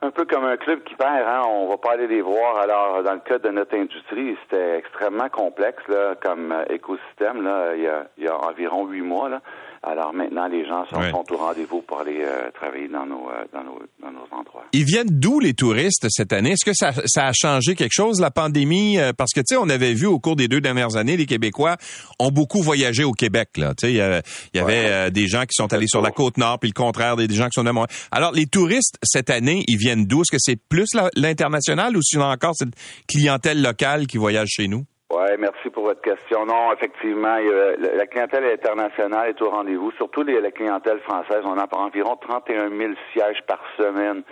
[0.00, 2.58] un peu comme un club qui perd, hein, on va pas aller les voir.
[2.58, 7.42] Alors, dans le cas de notre industrie, c'était extrêmement complexe là, comme euh, écosystème.
[7.42, 9.28] Là, il y a, il y a environ huit mois.
[9.28, 9.40] Là.
[9.82, 13.62] Alors maintenant, les gens sont, au rendez-vous pour aller euh, travailler dans nos, euh, dans,
[13.62, 14.64] nos, dans nos endroits.
[14.72, 16.52] Ils viennent d'où les touristes cette année?
[16.52, 18.98] Est-ce que ça, ça a changé quelque chose, la pandémie?
[18.98, 21.26] Euh, parce que, tu sais, on avait vu au cours des deux dernières années, les
[21.26, 21.76] Québécois
[22.18, 23.50] ont beaucoup voyagé au Québec.
[23.56, 23.74] Là.
[23.74, 26.70] Tu sais, il y avait, des gens qui sont allés sur la côte nord, puis
[26.70, 27.70] le contraire, des, gens qui sont de
[28.10, 30.22] Alors, les touristes, cette année, ils viennent d'où?
[30.22, 32.74] Est-ce que c'est plus l'international ou sinon encore cette
[33.06, 34.84] clientèle locale qui voyage chez nous?
[35.10, 36.44] Oui, merci pour votre question.
[36.44, 37.38] Non, effectivement,
[37.78, 41.40] la clientèle internationale est au rendez-vous, surtout la clientèle française.
[41.44, 44.22] On a environ 31 000 sièges par semaine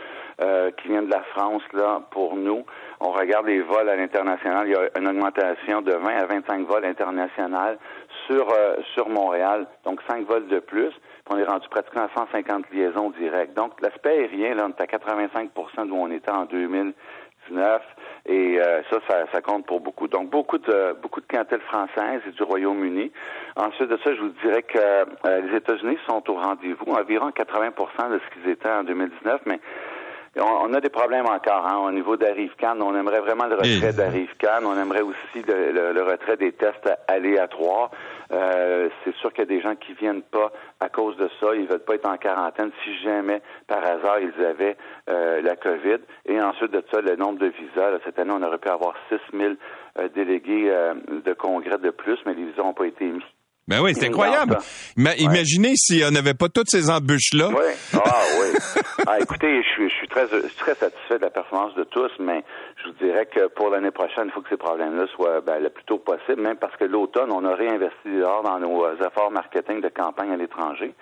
[0.42, 2.66] euh, qui viennent de la France là pour nous.
[3.00, 4.68] On regarde les vols à l'international.
[4.68, 7.78] Il y a une augmentation de 20 à 25 vols internationaux
[8.26, 10.92] sur euh, sur Montréal, donc 5 vols de plus.
[11.30, 13.54] on est rendu pratiquement à 150 liaisons directes.
[13.54, 17.82] Donc l'aspect aérien, là, on est à 85% d'où on était en 2019.
[18.28, 18.98] Et euh, ça,
[19.32, 20.08] ça, compte pour beaucoup.
[20.08, 23.12] Donc, beaucoup de beaucoup de clientèle française et du Royaume-Uni.
[23.54, 28.10] Ensuite de ça, je vous dirais que euh, les États-Unis sont au rendez-vous, environ 80%
[28.10, 29.60] de ce qu'ils étaient en 2019, mais
[30.38, 32.80] on, a des problèmes encore hein, au niveau d'Arrive-Can.
[32.80, 34.64] On aimerait vraiment le retrait d'Arrive-Can.
[34.64, 37.90] On aimerait aussi le, retrait des tests aléatoires.
[38.32, 41.54] Euh, c'est sûr qu'il y a des gens qui viennent pas à cause de ça.
[41.54, 44.76] Ils veulent pas être en quarantaine si jamais, par hasard, ils avaient
[45.08, 45.98] euh, la COVID.
[46.26, 47.98] Et ensuite de ça, le nombre de visas.
[48.04, 49.54] cette année, on aurait pu avoir 6 000
[49.98, 50.72] euh, délégués
[51.08, 53.24] de congrès de plus, mais les visas n'ont pas été émis.
[53.68, 54.58] Ben oui, c'est incroyable.
[54.96, 57.48] Mais imaginez si on n'avait pas toutes ces embûches-là.
[57.48, 57.72] Oui.
[57.94, 58.58] Ah oui.
[59.08, 59.92] ah, écoutez, je suis,
[60.24, 62.44] je suis très, très satisfait de la performance de tous, mais
[62.76, 65.70] je vous dirais que pour l'année prochaine, il faut que ces problèmes-là soient ben, le
[65.70, 69.30] plus tôt possible, même parce que l'automne, on a réinvesti dehors dans nos euh, efforts
[69.30, 70.94] marketing de campagne à l'étranger,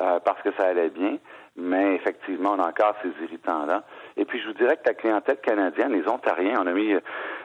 [0.00, 1.16] euh, parce que ça allait bien.
[1.56, 3.82] Mais effectivement, on a encore ces irritants-là.
[4.16, 6.94] Et puis, je vous dirais que la clientèle canadienne, les Ontariens, on a mis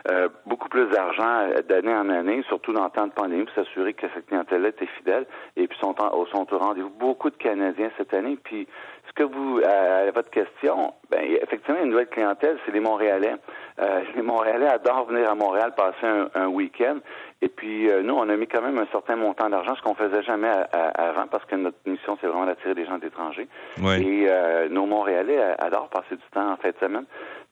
[0.10, 3.94] euh, beaucoup plus d'argent d'année en année, surtout dans le temps de pandémie, pour s'assurer
[3.94, 5.26] que cette clientèle-là était fidèle.
[5.56, 8.38] Et puis, sont, en, sont au rendez-vous beaucoup de Canadiens cette année.
[8.44, 8.68] Puis,
[9.08, 13.36] ce que vous, à, votre question, ben, effectivement, une nouvelle clientèle, c'est les Montréalais.
[13.80, 16.98] Euh, les Montréalais adorent venir à Montréal passer un week-end.
[17.41, 19.93] Et puis, euh, nous, on a mis quand même un certain montant d'argent, ce qu'on
[19.93, 23.48] faisait jamais avant, parce que notre mission, c'est vraiment d'attirer des gens d'étrangers.
[23.78, 27.06] Et euh, nos Montréalais adorent passer du temps en fin de semaine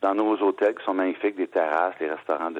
[0.03, 2.59] dans nos hôtels qui sont magnifiques, des terrasses, les restaurants de,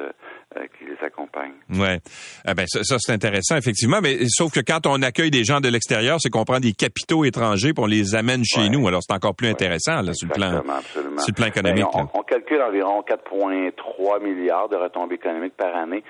[0.58, 1.52] euh, qui les accompagnent.
[1.70, 2.00] Ouais,
[2.48, 5.68] eh ben ça, c'est intéressant effectivement, mais sauf que quand on accueille des gens de
[5.68, 8.88] l'extérieur, c'est qu'on prend des capitaux étrangers pour on les amène chez nous.
[8.88, 11.86] Alors c'est encore plus intéressant là, sur le plan, sur le plan économique.
[11.94, 16.02] Ben, on, on, calcule environ 4,3 milliards de retombées économiques par année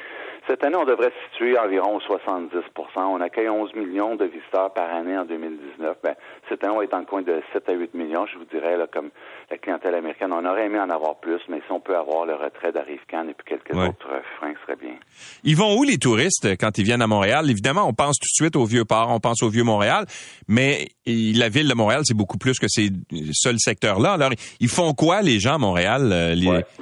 [0.47, 2.51] Cette année, on devrait se situer environ 70%
[2.97, 5.97] On accueille 11 millions de visiteurs par année en 2019.
[6.03, 6.15] Ben,
[6.49, 8.88] cette année, on est en coin de 7 à 8 millions, je vous dirais, là,
[8.91, 9.10] comme
[9.49, 10.32] la clientèle américaine.
[10.34, 13.34] On aurait aimé en avoir plus, mais si on peut avoir le retrait d'Arrive-Can et
[13.34, 14.95] puis quelques autres freins, ce serait bien.
[15.43, 17.49] Ils vont où, les touristes, quand ils viennent à Montréal?
[17.49, 20.06] Évidemment, on pense tout de suite au Vieux-Port, on pense au Vieux-Montréal,
[20.47, 22.89] mais la ville de Montréal, c'est beaucoup plus que ces
[23.32, 24.13] seuls secteurs-là.
[24.13, 26.36] Alors, ils font quoi, les gens à Montréal, euh,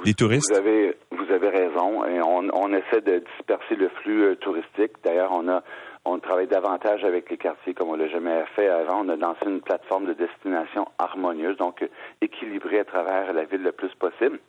[0.04, 0.50] les, touristes?
[0.50, 0.94] Vous avez,
[2.72, 4.92] on, essaie de disperser le flux euh, touristique.
[5.04, 5.62] D'ailleurs, on a
[6.04, 9.04] on travaille davantage avec les quartiers comme on l'a jamais fait avant.
[9.04, 11.88] On a lancé une plateforme de destination harmonieuse, donc
[12.20, 14.40] équilibrée à travers la ville le plus possible.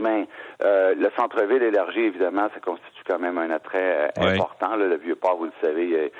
[0.00, 0.26] Mais
[0.64, 4.74] euh, le centre-ville élargi, évidemment, ça constitue quand même un attrait euh, important.
[4.74, 6.12] le Vieux-Port, vous le savez,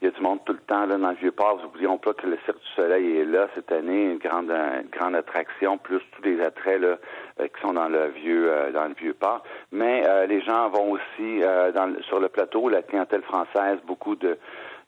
[0.00, 1.60] il y a du monde tout le temps là, dans le Vieux-Port.
[1.62, 4.52] N'oublions pas que le Cirque du Soleil est là cette année, une grande,
[4.90, 6.96] grande attraction, plus tous les attraits là,
[7.40, 9.42] euh, qui sont dans le vieux euh, dans le Vieux-Port.
[9.72, 11.40] Mais euh, les gens vont aussi
[11.74, 14.38] dans, sur le plateau, la clientèle française, beaucoup de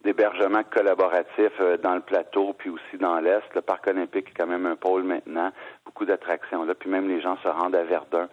[0.04, 3.42] d'hébergement collaboratif dans le plateau, puis aussi dans l'Est.
[3.54, 5.50] Le Parc olympique est quand même un pôle maintenant,
[5.84, 6.74] beaucoup d'attractions là.
[6.74, 8.28] Puis même les gens se rendent à Verdun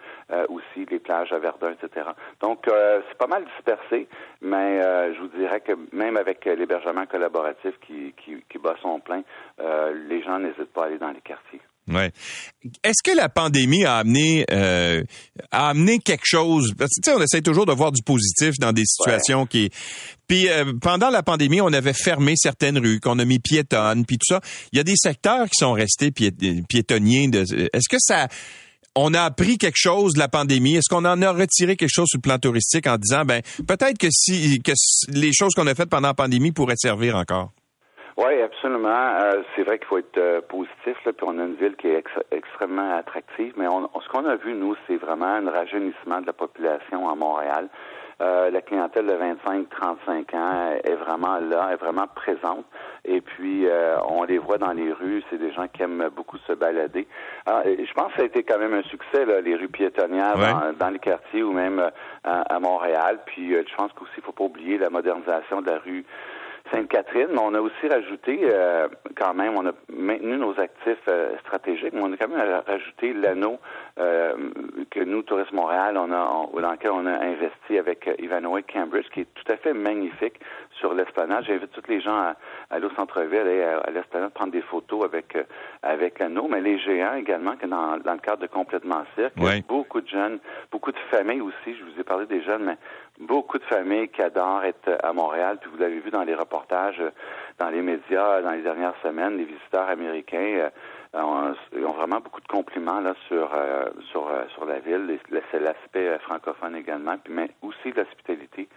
[0.50, 2.08] aussi, les plages à Verdun, etc.
[2.42, 4.08] Donc, c'est pas mal dispersé,
[4.42, 4.82] mais
[5.14, 9.24] je vous dirais que même avec l'hébergement collaboratif qui, qui, qui bat son plein,
[10.08, 11.62] les gens n'hésitent pas à aller dans les quartiers.
[11.92, 12.12] Ouais.
[12.84, 15.04] Est-ce que la pandémie a amené euh,
[15.52, 16.74] a amené quelque chose?
[16.76, 19.70] Parce que on essaie toujours de voir du positif dans des situations qui.
[20.28, 24.18] Puis euh, pendant la pandémie, on avait fermé certaines rues, qu'on a mis piétonnes, puis
[24.18, 24.42] tout ça.
[24.72, 27.30] Il y a des secteurs qui sont restés piétonniers.
[27.34, 28.28] Est-ce que ça
[28.96, 30.76] on a appris quelque chose de la pandémie?
[30.76, 33.98] Est-ce qu'on en a retiré quelque chose sur le plan touristique en disant, ben, peut-être
[33.98, 34.72] que si que
[35.10, 37.52] les choses qu'on a faites pendant la pandémie pourraient servir encore?
[38.18, 39.18] Oui, absolument.
[39.20, 41.88] Euh, c'est vrai qu'il faut être euh, positif, là, puis on a une ville qui
[41.88, 42.02] est
[42.32, 46.32] extrêmement attractive, mais on, ce qu'on a vu, nous, c'est vraiment un rajeunissement de la
[46.32, 47.68] population à Montréal.
[48.22, 52.64] Euh, la clientèle de 25-35 ans est vraiment là, est vraiment présente.
[53.04, 53.68] Et puis,
[54.08, 55.22] on les voit dans les rues.
[55.30, 57.06] C'est des gens qui aiment beaucoup se balader.
[57.46, 60.38] je pense que ça a été quand même un succès, là, les rues piétonnières
[60.80, 61.92] dans, les quartiers ou même
[62.24, 63.20] à, Montréal.
[63.26, 66.06] Puis, je pense qu'aussi, il faut pas oublier la modernisation de la rue
[66.72, 71.38] Sainte-Catherine, mais on a aussi rajouté, euh, quand même, on a maintenu nos actifs euh,
[71.40, 73.60] stratégiques, mais on a quand même rajouté l'anneau
[74.00, 74.34] euh,
[74.90, 79.22] que nous, Tourisme Montréal, on a, dans lequel on a investi avec Ivanhoe Cambridge, qui
[79.22, 80.40] est tout à fait magnifique
[80.80, 81.46] sur l'esplanade.
[81.46, 82.36] J'invite tous les gens à,
[82.72, 85.38] aller au centre-ville et à, l'esplanade prendre des photos avec
[85.84, 89.34] avec l'anneau, mais les géants également, que dans, dans le cadre de Complètement Cirque,
[89.68, 90.40] beaucoup de jeunes,
[90.72, 92.78] beaucoup de familles aussi, je vous ai parlé des jeunes, mais
[93.20, 97.00] beaucoup de familles qui adorent être à Montréal, puis vous l'avez vu dans les reportages,
[97.00, 97.12] euh,
[97.60, 100.70] dans les médias dans les dernières semaines, les visiteurs américains
[101.16, 101.54] euh, ont,
[101.94, 105.18] vraiment beaucoup de compliments là sur euh, sur sur la ville.
[105.52, 108.68] C'est l'aspect francophone également, puis mais aussi l'hospitalité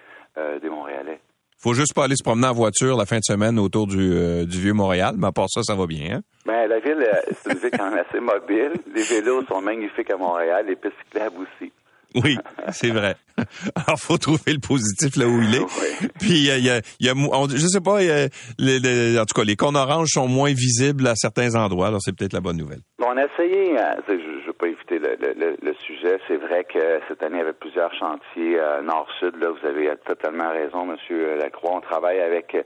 [0.63, 1.19] des Montréalais.
[1.61, 4.61] Faut juste pas aller se promener en voiture la fin de semaine autour du, du
[4.61, 6.19] vieux Montréal, mais à part ça, ça va bien.
[6.19, 6.21] Hein?
[6.47, 8.75] Ben, la ville, c'est une ville quand même assez mobile.
[8.95, 11.73] Les vélos sont magnifiques à Montréal, les pistes cyclables aussi.
[12.15, 12.39] Oui,
[12.73, 13.17] c'est vrai.
[13.77, 16.09] Alors, faut trouver le positif là où il est.
[16.19, 17.15] Puis, il y a, y a
[17.51, 21.89] je sais pas, en tout cas, les cônes oranges sont moins visibles à certains endroits.
[21.89, 22.81] Alors, c'est peut-être la bonne nouvelle.
[22.99, 26.19] Bon, on a essayé, hein, je ne veux pas éviter le, sujet.
[26.27, 29.37] C'est vrai que cette année, il y avait plusieurs chantiers euh, nord-sud.
[29.37, 31.77] Là, vous avez totalement raison, Monsieur Lacroix.
[31.77, 32.57] On travaille avec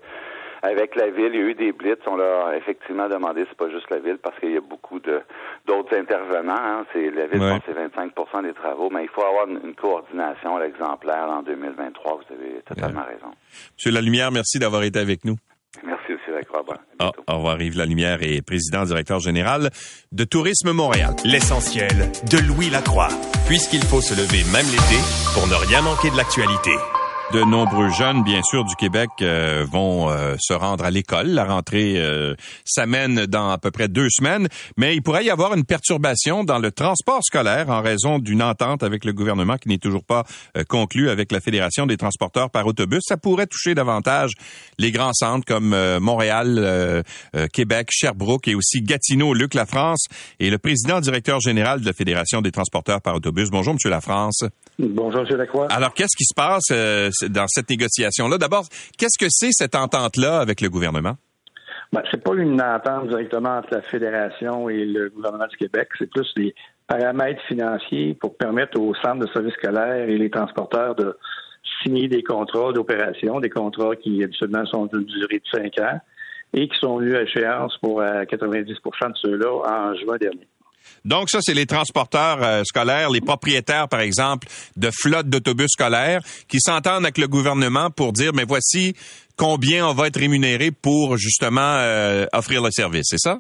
[0.62, 1.98] avec la ville, il y a eu des blitz.
[2.06, 5.00] On leur a effectivement demandé, c'est pas juste la ville, parce qu'il y a beaucoup
[5.00, 5.20] de
[5.66, 6.54] d'autres intervenants.
[6.56, 6.86] Hein.
[6.92, 11.42] C'est la ville, c'est 25% des travaux, mais il faut avoir une, coordination exemplaire en
[11.42, 12.18] 2023.
[12.18, 13.34] Vous avez totalement raison.
[13.76, 15.36] Monsieur Lalumière, merci d'avoir été avec nous.
[15.84, 16.64] Merci, Monsieur Lacroix.
[16.98, 19.70] Ah, au revoir, Yves Lalumière est président directeur général
[20.12, 21.16] de Tourisme Montréal.
[21.24, 23.08] L'essentiel de Louis Lacroix,
[23.48, 25.00] puisqu'il faut se lever même l'été
[25.34, 26.72] pour ne rien manquer de l'actualité.
[27.32, 31.28] De nombreux jeunes, bien sûr, du Québec euh, vont euh, se rendre à l'école.
[31.28, 32.34] La rentrée euh,
[32.66, 36.58] s'amène dans à peu près deux semaines, mais il pourrait y avoir une perturbation dans
[36.58, 40.24] le transport scolaire en raison d'une entente avec le gouvernement qui n'est toujours pas
[40.68, 43.00] conclue avec la Fédération des transporteurs par autobus.
[43.06, 44.32] Ça pourrait toucher davantage
[44.78, 47.02] les grands centres comme Montréal,
[47.52, 49.32] Québec, Sherbrooke et aussi Gatineau.
[49.32, 50.04] Luc Lafrance
[50.38, 53.48] est le président directeur général de la Fédération des transporteurs par autobus.
[53.50, 54.44] Bonjour, Monsieur Lafrance.
[54.78, 55.36] Bonjour, M.
[55.36, 55.68] Lacroix.
[55.70, 58.38] Alors, qu'est-ce qui se passe euh, dans cette négociation-là?
[58.38, 58.64] D'abord,
[58.98, 61.16] qu'est-ce que c'est cette entente-là avec le gouvernement?
[61.92, 65.88] Ben, c'est pas une entente directement entre la Fédération et le gouvernement du Québec.
[65.98, 66.54] C'est plus des
[66.86, 71.16] paramètres financiers pour permettre aux centres de services scolaires et les transporteurs de
[71.82, 76.00] signer des contrats d'opération, des contrats qui habituellement sont d'une durée de cinq ans
[76.54, 80.46] et qui sont venus à échéance pour 90% euh, de ceux-là en juin dernier.
[81.04, 86.22] Donc ça, c'est les transporteurs euh, scolaires, les propriétaires, par exemple, de flottes d'autobus scolaires
[86.48, 88.94] qui s'entendent avec le gouvernement pour dire, mais voici
[89.36, 93.38] combien on va être rémunéré pour justement euh, offrir le service, c'est ça?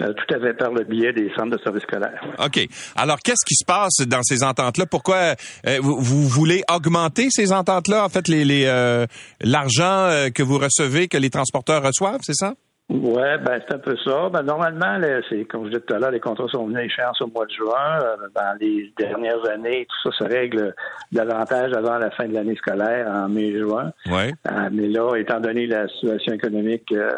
[0.00, 2.20] Euh, tout à fait par le biais des centres de services scolaires.
[2.44, 2.66] OK.
[2.96, 4.86] Alors, qu'est-ce qui se passe dans ces ententes-là?
[4.86, 5.36] Pourquoi
[5.80, 8.04] vous, vous, voulez augmenter ces ententes-là?
[8.04, 9.06] En fait, les, les
[9.40, 12.54] l'argent que vous recevez, que les transporteurs reçoivent, c'est ça?
[12.90, 14.28] Oui, ben c'est un peu ça.
[14.28, 14.98] Ben, normalement,
[15.30, 17.46] c'est comme je disais tout à l'heure, les contrats sont venus à échéance au mois
[17.46, 17.98] de juin.
[18.02, 20.74] Euh, dans les dernières années, tout ça se règle
[21.10, 23.90] davantage avant la fin de l'année scolaire, en mai-juin.
[24.10, 24.34] Ouais.
[24.50, 27.10] Euh, mais là, étant donné la situation économique euh,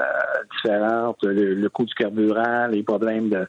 [0.55, 3.47] différente, le, coût du carburant, les problèmes de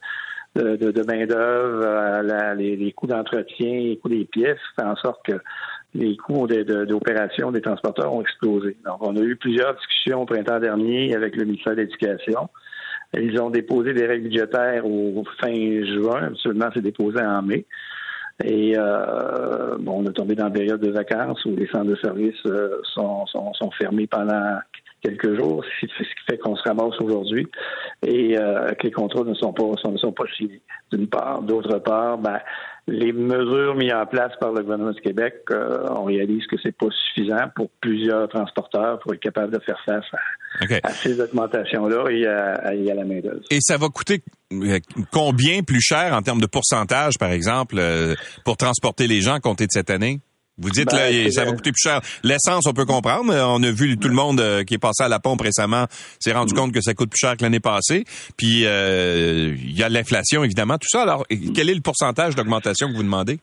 [0.56, 2.24] de, de, main-d'œuvre,
[2.56, 5.40] les, les coûts d'entretien, les coûts des pièces, fait en sorte que
[5.94, 8.78] les coûts d'opération des transporteurs ont explosé.
[8.86, 12.50] Donc, on a eu plusieurs discussions au printemps dernier avec le ministère de l'Éducation.
[13.14, 16.24] Ils ont déposé des règles budgétaires au fin juin.
[16.28, 17.66] Absolument, c'est déposé en mai.
[18.44, 21.96] Et euh, bon, on est tombé dans la période de vacances où les centres de
[21.96, 24.60] services euh, sont, sont, fermés pendant
[25.02, 25.92] quelques jours, ce qui
[26.30, 27.48] fait qu'on se ramasse aujourd'hui
[28.06, 30.62] et euh, que les contrats ne sont pas ne sont pas signés.
[30.92, 32.40] D'une part, d'autre part, ben,
[32.88, 36.76] les mesures mises en place par le gouvernement du Québec, euh, on réalise que c'est
[36.76, 40.06] pas suffisant pour plusieurs transporteurs pour être capable de faire face
[40.84, 43.42] à, ces augmentations-là et à, la main d'œuvre.
[43.52, 44.24] Et ça va coûter
[44.54, 44.80] euh,
[45.12, 49.66] combien plus cher en termes de pourcentage, par exemple, euh, pour transporter les gens compté
[49.66, 50.22] de cette année?
[50.60, 52.02] Vous dites là, ben, ça va coûter plus cher.
[52.24, 53.32] L'essence, on peut comprendre.
[53.32, 55.86] On a vu tout le monde euh, qui est passé à la pompe récemment
[56.20, 58.06] s'est rendu compte que ça coûte plus cher que l'année passée.
[58.38, 61.04] Puis euh, il y a l'inflation, évidemment, tout ça.
[61.04, 63.40] Alors, quel est le pourcentage d'augmentation que vous demandez?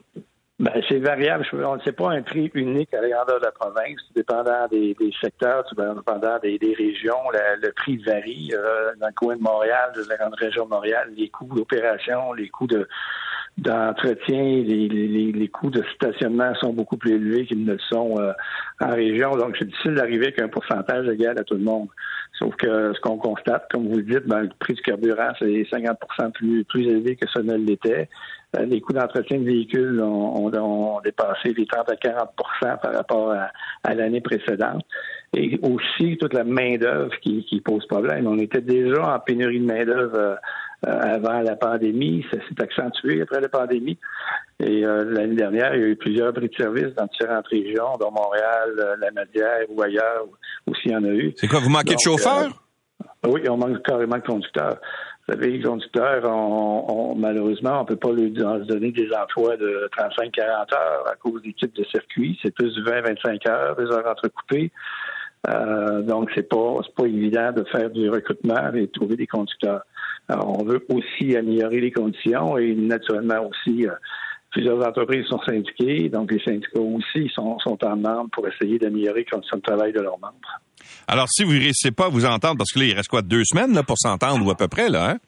[0.60, 1.44] Ben, c'est variable.
[1.52, 4.00] On ne sait pas un prix unique à la grandeur de la province.
[4.14, 8.52] Dépendant des, secteurs, dépendant des, des régions, le prix varie.
[8.52, 12.32] Euh, dans le coin de Montréal, de la grande région de Montréal, les coûts d'opération,
[12.32, 12.88] les coûts de
[13.56, 18.18] d'entretien, les, les, les, coûts de stationnement sont beaucoup plus élevés qu'ils ne le sont
[18.18, 18.32] euh,
[18.80, 19.36] en région.
[19.36, 21.88] Donc, c'est difficile d'arriver avec un pourcentage égal à tout le monde.
[22.38, 25.66] Sauf que ce qu'on constate, comme vous le dites, ben, le prix du carburant, c'est
[25.70, 25.98] 50
[26.34, 28.08] plus, plus élevé que ça ne l'était.
[28.56, 33.32] Euh, les coûts d'entretien de véhicules ont, ont, dépassé les 30 à 40% par rapport
[33.32, 33.50] à,
[33.84, 34.82] à l'année précédente.
[35.36, 38.26] Et aussi toute la main-d'œuvre qui, qui, pose problème.
[38.26, 40.34] On était déjà en pénurie de main-d'œuvre euh,
[40.86, 42.24] avant la pandémie.
[42.32, 43.98] Ça s'est accentué après la pandémie.
[44.60, 47.96] Et euh, l'année dernière, il y a eu plusieurs prix de service dans différentes régions,
[47.98, 50.26] dont Montréal, euh, la Madière ou ailleurs,
[50.66, 51.32] où s'il y en a eu.
[51.36, 52.60] C'est quoi, vous manquez de chauffeurs?
[53.26, 54.76] oui, on manque carrément de conducteurs.
[55.26, 59.88] Vous savez, les conducteurs, on, malheureusement, on ne peut pas leur donner des emplois de
[59.96, 62.38] 35-40 heures à cause des types de circuits.
[62.42, 64.70] C'est plus 20-25 heures, des heures entrecoupées.
[65.48, 69.82] Euh, donc, c'est pas, pas évident de faire du recrutement et de trouver des conducteurs.
[70.28, 73.92] Alors, on veut aussi améliorer les conditions et naturellement aussi, euh,
[74.50, 79.20] plusieurs entreprises sont syndiquées, donc les syndicats aussi sont, sont en membre pour essayer d'améliorer
[79.20, 80.60] les conditions de travail de leurs membres.
[81.06, 83.22] Alors, si vous ne réussissez pas à vous entendre, parce que là, il reste quoi,
[83.22, 85.18] deux semaines là, pour s'entendre ou à peu près, là, hein?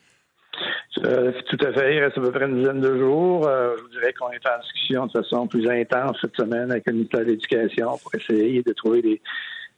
[1.05, 1.95] Euh, tout à fait.
[1.95, 3.47] Il reste à peu près une dizaine de jours.
[3.47, 6.87] Euh, je vous dirais qu'on est en discussion de façon plus intense cette semaine avec
[6.87, 9.21] le ministère de l'Éducation pour essayer de trouver des,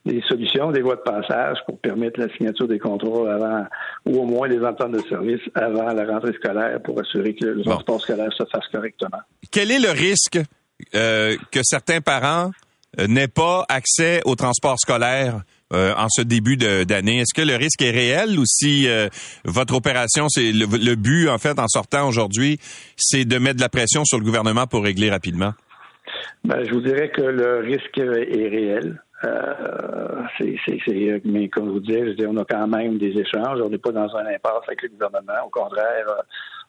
[0.09, 3.65] des solutions, des voies de passage pour permettre la signature des contrats avant,
[4.05, 7.63] ou au moins des ententes de service avant la rentrée scolaire pour assurer que le
[7.63, 9.19] transport scolaire se fasse correctement.
[9.51, 10.39] Quel est le risque
[10.95, 12.51] euh, que certains parents
[12.99, 15.41] euh, n'aient pas accès au transport scolaire
[15.73, 17.19] euh, en ce début d'année?
[17.19, 18.87] Est-ce que le risque est réel ou si
[19.45, 22.59] votre opération, c'est le, le, but en fait en sortant aujourd'hui,
[22.97, 25.53] c'est de mettre de la pression sur le gouvernement pour régler rapidement?
[26.43, 28.99] Ben, je vous dirais que le risque est réel.
[29.25, 33.59] Euh, c'est, mais comme je vous disais, on a quand même des échanges.
[33.61, 35.45] On n'est pas dans un impasse avec le gouvernement.
[35.45, 36.21] Au contraire, euh,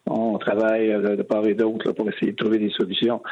[0.06, 3.22] on travaille de part et d'autre pour essayer de trouver des solutions.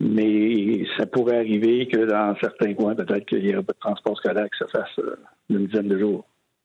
[0.00, 4.16] Mais ça pourrait arriver que dans certains coins, peut-être qu'il y ait pas de transport
[4.16, 5.16] scolaire qui se fasse euh,
[5.50, 6.24] une dizaine de jours.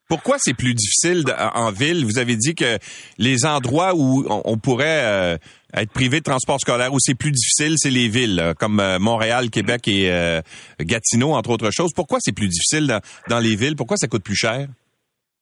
[0.10, 1.24] Pourquoi c'est plus difficile
[1.56, 2.06] en ville?
[2.06, 2.78] Vous avez dit que
[3.18, 5.38] les endroits où on, pourrait euh,
[5.76, 9.50] être privé de transport scolaire, où c'est plus difficile, c'est les villes, comme euh, Montréal,
[9.50, 10.42] Québec et euh,
[10.80, 11.92] Gatineau, entre autres choses.
[11.96, 13.76] Pourquoi c'est plus difficile dans, les villes?
[13.76, 14.68] Pourquoi ça coûte plus cher?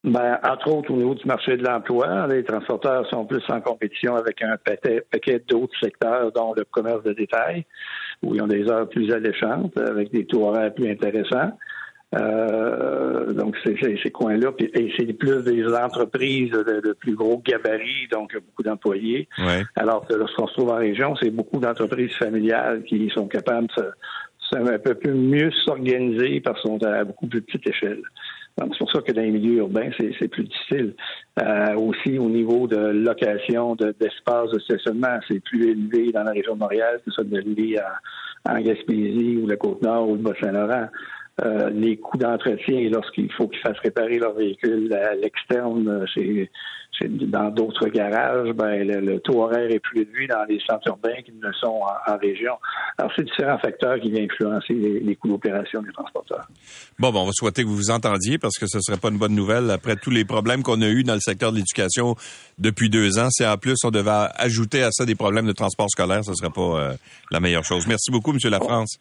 [0.04, 4.15] Ben, entre autres, au niveau du marché de l'emploi, les transporteurs sont plus en compétition
[4.15, 7.65] avec un paquet d'autres secteurs, dont le commerce de détail,
[8.24, 11.52] où ils ont des heures plus alléchantes, avec des taux horaires plus intéressants.
[12.13, 14.52] Euh, donc, c'est ces coins-là.
[14.60, 19.28] Et c'est plus des entreprises de, plus gros gabarits, donc beaucoup d'employés.
[19.76, 23.86] Alors que lorsqu'on se trouve en région, c'est beaucoup d'entreprises familiales qui sont capables de
[24.58, 28.02] un peu plus mieux s'organiser parce qu'on est à beaucoup plus petite échelle.
[28.58, 30.93] c'est pour ça que dans les milieux urbains, c'est plus difficile.
[31.41, 36.56] Euh, aussi, au niveau de location d'espace de, stationnement, c'est plus élevé dans la région
[36.56, 37.78] de Montréal que ça de l'élevé
[38.47, 40.88] en, Gaspésie ou la Côte-Nord ou le Bas-Saint-Laurent.
[41.44, 46.50] Euh, les coûts d'entretien lorsqu'il faut qu'ils fassent réparer leur véhicule à l'externe c'est
[47.08, 51.37] dans d'autres garages, ben, le, taux horaire est plus élevé dans les centres urbains qu'ils
[51.37, 52.54] ne le sont en, région.
[52.98, 56.48] Alors, c'est différents facteurs qui viennent influencer les, coûts d'opération des transporteurs.
[57.00, 59.10] Bon, bon, on va souhaiter que vous vous entendiez parce que ce ne serait pas
[59.10, 62.15] une bonne nouvelle après tous les problèmes qu'on a eus dans le secteur de l'éducation
[62.60, 63.29] depuis deux ans.
[63.31, 66.35] Si en plus on devait ajouter à ça des problèmes de transport scolaire, ce ne
[66.35, 66.94] serait pas euh,
[67.31, 67.87] la meilleure chose.
[67.87, 68.37] Merci beaucoup, M.
[68.50, 69.00] Lafrance.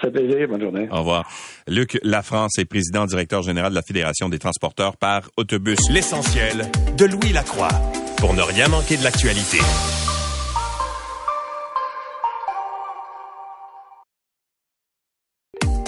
[0.00, 0.48] Ça fait plaisir.
[0.48, 0.88] Bonne journée.
[0.90, 1.28] Au revoir.
[1.68, 5.78] Luc Lafrance est président directeur général de la Fédération des transporteurs par autobus.
[5.90, 7.68] L'essentiel de Louis Lacroix
[8.18, 9.58] pour ne rien manquer de l'actualité.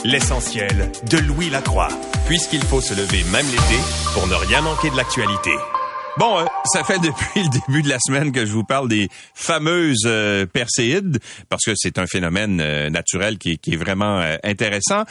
[0.04, 1.88] L'essentiel de Louis Lacroix,
[2.26, 3.80] puisqu'il faut se lever même l'été
[4.12, 5.52] pour ne rien manquer de l'actualité.
[6.16, 9.08] Bon, euh, ça fait depuis le début de la semaine que je vous parle des
[9.34, 15.02] fameuses euh, perséides, parce que c'est un phénomène euh, naturel qui, est vraiment intéressant.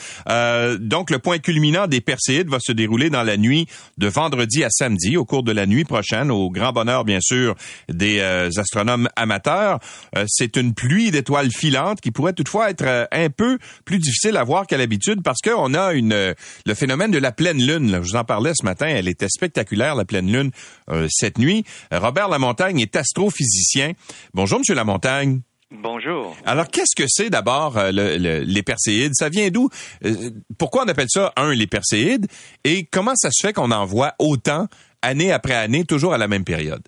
[0.80, 4.70] donc, le point culminant des perséides va se dérouler dans la nuit de vendredi à
[4.70, 7.56] samedi, au cours de la nuit prochaine, au grand bonheur, bien sûr,
[7.90, 8.22] des
[8.58, 9.80] astronomes amateurs.
[10.28, 14.68] c'est une pluie d'étoiles filantes qui pourrait toutefois être un peu plus difficile à voir
[14.68, 16.34] qu'à l'habitude, parce qu'on a une
[16.66, 18.00] le phénomène de la pleine lune.
[18.02, 20.52] Je vous en parlais ce matin, elle était spectaculaire, la pleine lune
[20.94, 21.66] euh, cette nuit.
[21.92, 23.94] Robert Lamontagne est astrophysicien.
[24.34, 25.42] Bonjour, Monsieur Lamontagne.
[25.72, 26.36] Bonjour.
[26.46, 29.14] Alors, qu'est-ce que c'est d'abord euh, les perséides?
[29.16, 29.70] Ça vient d'où?
[30.06, 30.30] Euh,
[30.60, 32.28] pourquoi on appelle ça, un, les perséides?
[32.64, 34.68] Et comment ça se fait qu'on en voit autant,
[35.02, 36.84] année après année, toujours à la même période?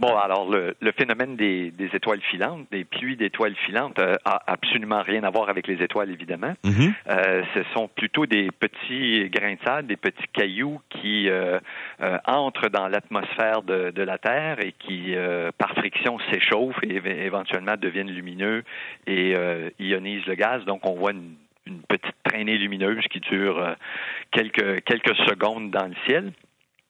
[0.00, 5.24] Bon, alors le, phénomène des, étoiles filantes, des pluies d'étoiles filantes, euh, a absolument rien
[5.24, 6.54] à voir avec les étoiles, évidemment.
[6.64, 6.92] Mm-hmm.
[7.10, 11.60] Euh, ce sont plutôt des petits grains de sable, des petits cailloux qui euh,
[12.26, 15.14] entrent dans l'atmosphère de, la Terre et qui,
[15.58, 16.96] par friction, s'échauffent et
[17.26, 18.64] éventuellement deviennent lumineux
[19.06, 19.34] et
[19.78, 20.64] ionisent le gaz.
[20.64, 21.34] Donc, on voit une,
[21.66, 23.76] une petite traînée lumineuse qui dure
[24.30, 26.32] quelques, quelques secondes dans le ciel.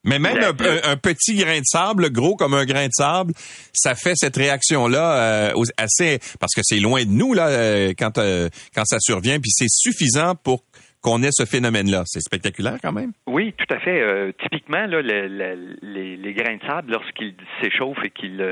[0.05, 3.35] Mais même un, petit grain de sable, gros comme un grain de sable,
[3.75, 8.17] ça fait cette réaction-là euh, assez parce que c'est loin de nous là euh, quand
[8.17, 10.65] euh, quand ça survient, puis c'est suffisant pour
[11.03, 12.03] qu'on ait ce phénomène-là.
[12.07, 13.13] C'est spectaculaire quand même.
[13.27, 14.35] Oui, tout à fait.
[14.43, 18.45] typiquement, là, les, grains de sable, lorsqu'ils s'échauffent et qu'ils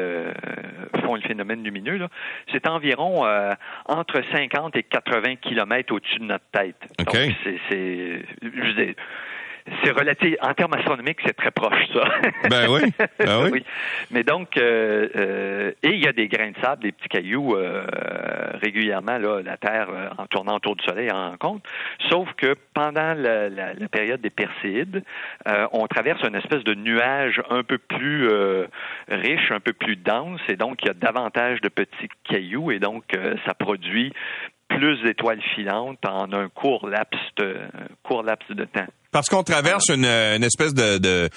[1.04, 2.00] font le phénomène lumineux,
[2.50, 3.26] c'est environ
[3.84, 6.76] entre 50 et 80 kilomètres au-dessus de notre tête.
[6.98, 7.04] OK.
[7.04, 7.34] Donc,
[7.68, 8.96] c'est,
[9.82, 10.34] c'est relatif.
[10.42, 12.04] En termes astronomiques, c'est très proche, ça.
[12.48, 12.80] Ben oui.
[13.18, 13.64] Ben oui.
[14.10, 17.54] Mais donc, euh, euh, et il y a des grains de sable, des petits cailloux
[17.54, 17.84] euh,
[18.54, 21.62] régulièrement, là, la Terre, en tournant autour du Soleil, en compte.
[22.08, 25.02] Sauf que pendant la, période des Perséides,
[25.72, 28.28] on traverse une espèce de nuage un peu plus
[29.08, 32.78] riche, un peu plus dense, et donc il y a davantage de petits cailloux, et
[32.78, 33.04] donc
[33.46, 34.12] ça produit
[34.68, 37.56] plus d'étoiles filantes en un court laps de,
[38.02, 38.86] court laps de temps.
[39.10, 41.28] Parce qu'on traverse une, une, espèce de, de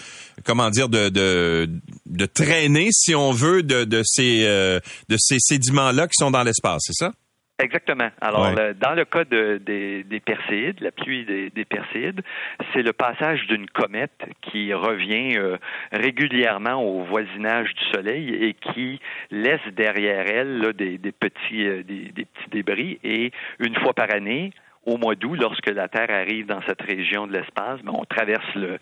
[0.45, 1.69] comment dire de, de,
[2.05, 6.43] de, traînée, si on veut, de, de ces euh, de ces sédiments-là qui sont dans
[6.43, 7.13] l'espace, c'est ça?
[7.61, 8.09] Exactement.
[8.22, 12.22] Alors, dans le cas des, des, Perséides, la pluie des, des Perséides,
[12.74, 15.57] c'est le passage d'une comète qui revient euh,
[15.91, 18.99] régulièrement au voisinage du Soleil et qui
[19.30, 22.99] laisse derrière elle des, petits, euh, des, petits débris.
[23.03, 24.51] Et une fois par année,
[24.86, 28.55] au mois d'août, lorsque la Terre arrive dans cette région de l'espace, ben, on traverse
[28.55, 28.79] le,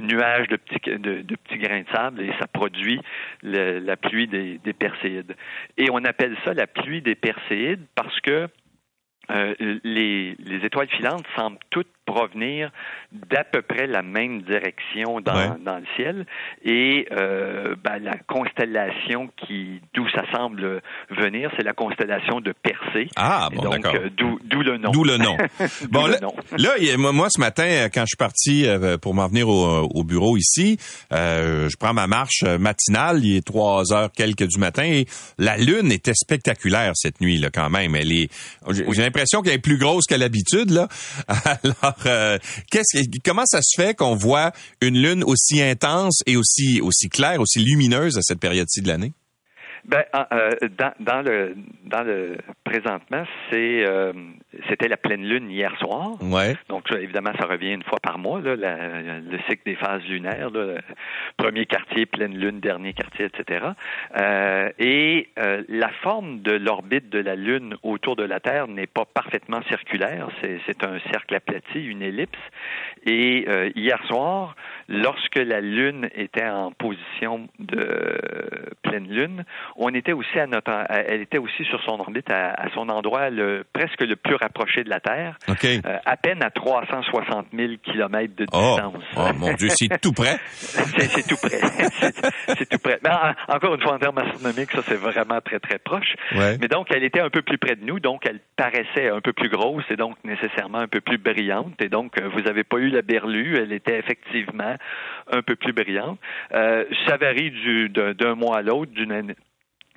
[0.00, 3.00] nuage de petits, grains de sable et ça produit
[3.42, 5.34] la pluie des, des Perséides.
[5.76, 8.48] Et on appelle ça la pluie des Perséides parce que
[9.30, 12.70] euh, les, étoiles filantes semblent toutes provenir
[13.12, 16.26] d'à peu près la même direction dans, dans le ciel
[16.64, 20.80] et euh, ben, la constellation qui d'où ça semble
[21.10, 23.08] venir, c'est la constellation de Persée.
[23.16, 24.90] Ah bon, donc euh, d'où le nom.
[24.90, 25.36] D'où le nom.
[25.90, 26.18] bon là,
[26.56, 30.36] là, moi ce matin quand je suis parti euh, pour m'en venir au, au, bureau
[30.36, 30.78] ici,
[31.12, 35.06] euh, je prends ma marche matinale, il est trois heures quelques du matin et
[35.38, 37.94] la lune était spectaculaire cette nuit là quand même.
[37.94, 38.30] Elle est,
[38.70, 40.88] j'ai l'impression qu'elle est plus grosse qu'à l'habitude là.
[41.28, 42.38] Alors euh,
[43.24, 47.60] comment ça se fait qu'on voit une lune aussi intense et aussi aussi claire, aussi
[47.60, 49.12] lumineuse à cette période-ci de l'année?
[49.84, 51.54] Ben, euh, dans, dans, le
[51.84, 54.12] dans le présentement, c'est euh,
[54.68, 56.22] c'était la pleine lune hier soir.
[56.22, 56.56] Ouais.
[56.68, 60.50] Donc, évidemment, ça revient une fois par mois, là, le cycle des phases lunaires.
[61.36, 63.70] premier quartier, pleine lune, dernier quartier, etc.
[64.18, 68.86] Euh, et euh, la forme de l'orbite de la Lune autour de la Terre n'est
[68.86, 70.28] pas parfaitement circulaire.
[70.40, 72.38] C'est un cercle aplati, une ellipse.
[73.06, 74.56] Et euh, hier soir,
[74.88, 78.18] lorsque la Lune était en position de
[78.82, 79.44] pleine Lune,
[79.76, 83.30] on était aussi à notre, elle était aussi sur son orbite à, à son endroit
[83.30, 85.80] le, presque le plus rapproché de la Terre, okay.
[85.84, 89.04] euh, à peine à 360 000 kilomètres de oh, distance.
[89.16, 90.38] Oh, mon Dieu, c'est tout près.
[90.50, 91.60] c'est tout près.
[92.46, 92.98] c'est tout près.
[93.02, 96.14] Mais en, encore une fois, en termes astronomiques, ça c'est vraiment très très proche.
[96.32, 96.58] Ouais.
[96.60, 99.32] Mais donc, elle était un peu plus près de nous, donc elle paraissait un peu
[99.32, 101.80] plus grosse et donc nécessairement un peu plus brillante.
[101.80, 104.74] Et donc, euh, vous n'avez pas eu la berlue, elle était effectivement
[105.32, 106.18] un peu plus brillante.
[106.52, 107.52] Euh, ça varie
[107.90, 109.36] d'un mois à l'autre, d'une année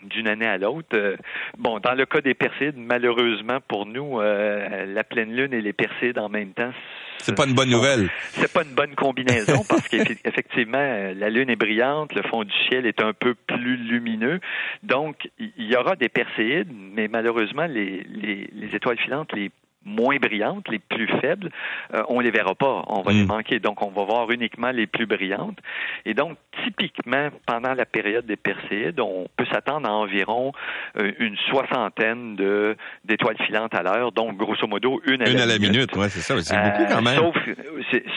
[0.06, 0.90] d'une année à l'autre.
[0.94, 1.16] Euh,
[1.58, 5.74] bon, dans le cas des Perséides, malheureusement pour nous, euh, la pleine lune et les
[5.74, 6.72] Perséides en même temps.
[7.20, 8.10] C'est pas une bonne nouvelle.
[8.32, 12.86] C'est pas une bonne combinaison parce qu'effectivement, la lune est brillante, le fond du ciel
[12.86, 14.40] est un peu plus lumineux.
[14.82, 19.52] Donc, il y aura des Perséides, mais malheureusement, les, les, les étoiles filantes, les
[19.86, 21.50] moins brillantes, les plus faibles,
[21.94, 23.16] euh, on les verra pas, on va Mm.
[23.18, 23.60] les manquer.
[23.60, 25.58] Donc, on va voir uniquement les plus brillantes.
[26.06, 30.52] Et donc, typiquement, pendant la période des Perséides, on peut s'attendre à environ
[30.98, 32.76] euh, une soixantaine de
[33.06, 35.72] d'étoiles filantes à l'heure, donc grosso modo une à Une la à la minute.
[35.74, 36.40] minute, ouais, c'est ça.
[36.42, 37.16] C'est Euh, beaucoup quand même.
[37.16, 37.36] Sauf,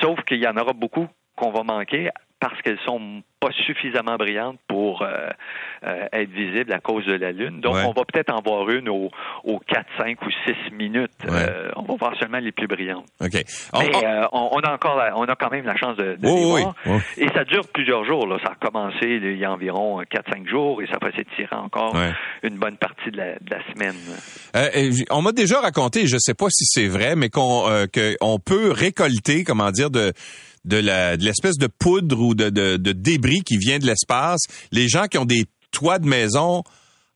[0.00, 1.06] sauf qu'il y en aura beaucoup
[1.36, 5.28] qu'on va manquer parce qu'elles sont pas suffisamment brillantes pour euh,
[5.86, 7.60] euh, être visibles à cause de la Lune.
[7.60, 7.84] Donc, Ouais.
[7.84, 9.10] on va peut-être en voir une aux,
[9.44, 11.10] aux 4, 5 ou 6 minutes.
[11.24, 11.30] Ouais.
[11.48, 13.06] Euh, on va voir seulement les plus brillantes.
[13.20, 13.42] OK.
[13.72, 13.90] On- Mais
[14.32, 16.74] on- a encore la- on a quand même la chance de, de les oui, voir.
[17.16, 18.26] Et ça dure plusieurs jours.
[18.26, 18.38] Là.
[18.44, 22.12] Ça a commencé il y a environ 4-5 jours et ça va s'étirer encore Ouais.
[22.42, 23.96] une bonne partie de la, de la semaine.
[25.10, 27.64] On m'a déjà raconté, je sais pas si c'est vrai, mais qu'on
[28.20, 30.12] on peut récolter, comment dire, de
[30.66, 34.40] de la de l'espèce de poudre ou de, de, débris qui vient de l'espace.
[34.72, 36.62] Les gens qui ont des toits de maison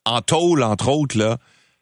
[0.06, 1.38] en tôle, entre autres, là,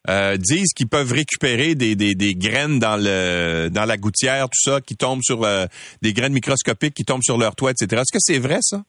[0.09, 4.71] euh, disent qu'ils peuvent récupérer des, des, des graines dans le dans la gouttière, tout
[4.71, 5.66] ça, qui tombent sur euh,
[6.03, 8.03] des graines microscopiques qui tombent sur leur toit, etc.
[8.03, 8.83] Est-ce que c'est vrai ça?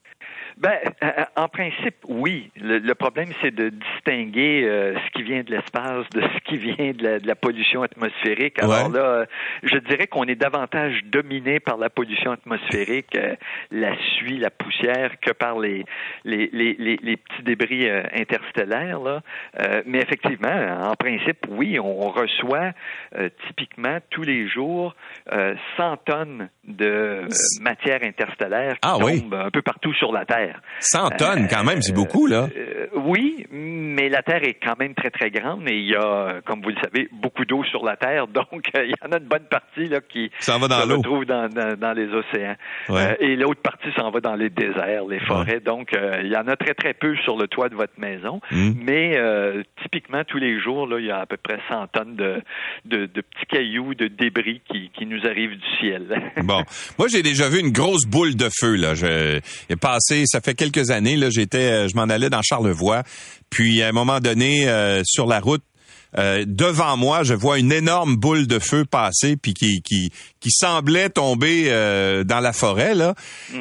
[0.59, 2.51] Ben, euh, en principe, oui.
[2.57, 6.57] Le, le problème, c'est de distinguer euh, ce qui vient de l'espace de ce qui
[6.57, 8.61] vient de la, de la pollution atmosphérique.
[8.61, 8.97] Alors Ouais.
[8.97, 9.25] là, euh,
[9.63, 13.35] je dirais qu'on est davantage dominé par la pollution atmosphérique, euh,
[13.71, 15.85] la suie, la poussière, que par les
[16.25, 18.99] les, les, les, les petits débris euh, interstellaires.
[18.99, 19.21] Là.
[19.61, 20.49] Euh, mais effectivement,
[20.91, 22.71] en principe, oui, on reçoit
[23.17, 24.93] euh, typiquement tous les jours
[25.31, 27.27] euh, 100 tonnes de euh,
[27.61, 29.21] matière interstellaire qui Ah oui.
[29.21, 30.48] tombe un peu partout sur la Terre.
[30.79, 32.47] 100 tonnes, quand même, c'est beaucoup, là.
[32.55, 36.41] Euh, oui, mais la Terre est quand même très, très grande et il y a,
[36.45, 38.27] comme vous le savez, beaucoup d'eau sur la Terre.
[38.39, 40.93] Donc, euh, il y en a une bonne partie là, qui Ça va dans se
[40.93, 42.55] retrouve dans, dans, dans les océans.
[42.89, 43.01] Ouais.
[43.01, 45.59] Euh, et l'autre partie s'en va dans les déserts, les forêts.
[45.59, 48.41] Donc, euh, il y en a très, très peu sur le toit de votre maison.
[48.51, 48.71] Mm.
[48.81, 52.15] Mais euh, typiquement, tous les jours, là, il y a à peu près 100 tonnes
[52.15, 52.41] de,
[52.85, 56.07] de, de petits cailloux, de débris qui, qui nous arrivent du ciel.
[56.49, 56.63] Bon,
[56.97, 58.95] moi j'ai déjà vu une grosse boule de feu là.
[58.95, 59.39] Je
[59.69, 63.03] est passé, ça fait quelques années là, j'étais, euh, je m'en allais dans Charlevoix,
[63.49, 65.63] puis à un moment donné euh, sur la route.
[66.17, 70.49] euh, devant moi, je vois une énorme boule de feu passer, puis qui qui qui
[70.51, 73.13] semblait tomber euh, dans la forêt là.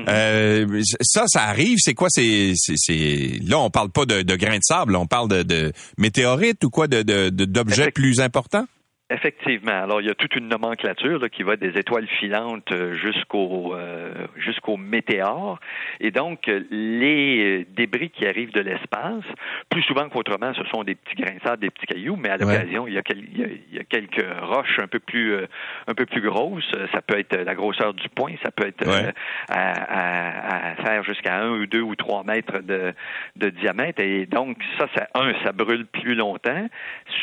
[0.09, 1.77] Euh, ça, ça arrive.
[1.79, 5.07] C'est quoi C'est c'est c'est là, on parle pas de, de grains de sable, on
[5.07, 8.67] parle de, de météorites ou quoi, de d'objets plus importants?
[9.11, 9.73] Effectivement.
[9.85, 13.75] Alors, il y a toute une nomenclature là, qui va des étoiles filantes euh, jusqu'au
[13.75, 15.59] euh, jusqu'au météore.
[15.99, 19.25] Et donc, euh, les euh, débris qui arrivent de l'espace,
[19.71, 22.37] plus souvent qu'autrement, ce sont des petits grains de sable, des petits cailloux, mais à
[22.37, 24.99] l'occasion, il, y a quel- il, y a, il y a quelques roches un peu
[24.99, 25.47] plus euh,
[25.87, 26.71] un peu plus grosses.
[26.93, 29.13] Ça peut être la grosseur du poing, ça peut être euh, Ouais.
[29.49, 32.93] à, à- à faire jusqu'à un ou deux ou trois mètres de,
[33.37, 34.03] de diamètre.
[34.03, 36.69] Et donc, ça, ça, un, ça brûle plus longtemps.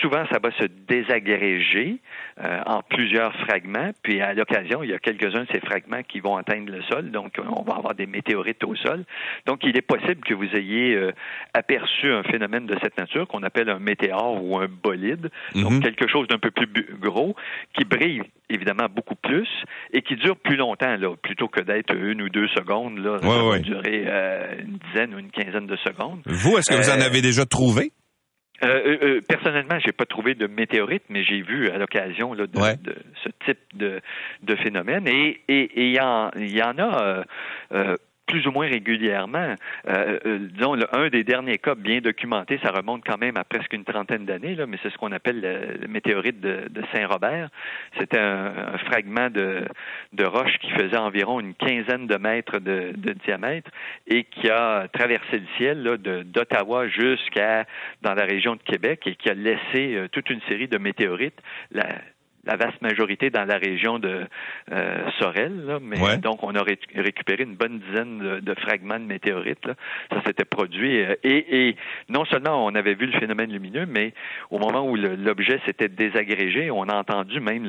[0.01, 3.91] Souvent, ça va se désagréger euh, en plusieurs fragments.
[4.01, 7.11] Puis, à l'occasion, il y a quelques-uns de ces fragments qui vont atteindre le sol.
[7.11, 9.03] Donc, on va avoir des météorites au sol.
[9.45, 11.11] Donc, il est possible que vous ayez euh,
[11.53, 15.29] aperçu un phénomène de cette nature qu'on appelle un météore ou un bolide.
[15.55, 15.63] Mhm.
[15.63, 16.67] Donc, quelque chose d'un peu plus
[17.01, 17.35] gros
[17.77, 19.47] qui brille évidemment beaucoup plus
[19.91, 22.97] et qui dure plus longtemps, là, plutôt que d'être une ou deux secondes.
[22.99, 23.59] Là, ça Ouais, va ouais.
[23.59, 26.21] durer euh, une dizaine ou une quinzaine de secondes.
[26.25, 27.91] Vous, est-ce que vous en avez déjà trouvé?
[28.63, 32.47] Euh, euh, euh, personnellement, j'ai pas trouvé de météorite, mais j'ai vu à l'occasion là,
[32.47, 32.77] de, Ouais.
[32.77, 33.99] de ce type de,
[34.43, 35.07] de phénomène.
[35.07, 37.23] Et et- et il y, en, y en a euh,
[37.73, 37.97] euh,
[38.27, 39.55] plus ou moins régulièrement.
[39.87, 43.73] Euh, euh, disons, un des derniers cas bien documentés, ça remonte quand même à presque
[43.73, 47.49] une trentaine d'années, mais c'est ce qu'on appelle le, météorite de, Saint-Robert.
[47.99, 49.65] C'était un, fragment de,
[50.23, 52.93] roche qui faisait environ une quinzaine de mètres de,
[53.25, 53.69] diamètre
[54.07, 57.65] et qui a traversé le ciel d'Ottawa jusqu'à
[58.01, 61.39] dans la région de Québec et qui a laissé euh, toute une série de météorites.
[62.45, 64.25] La vaste majorité dans la région de
[64.71, 69.67] euh, Sorel, mais donc on a récupéré une bonne dizaine de, fragments de météorites.
[70.11, 71.75] Ça s'était produit euh, et,
[72.09, 74.13] non seulement on avait vu le phénomène lumineux, mais
[74.51, 77.65] au moment où l'objet s'était désagrégé, on a entendu même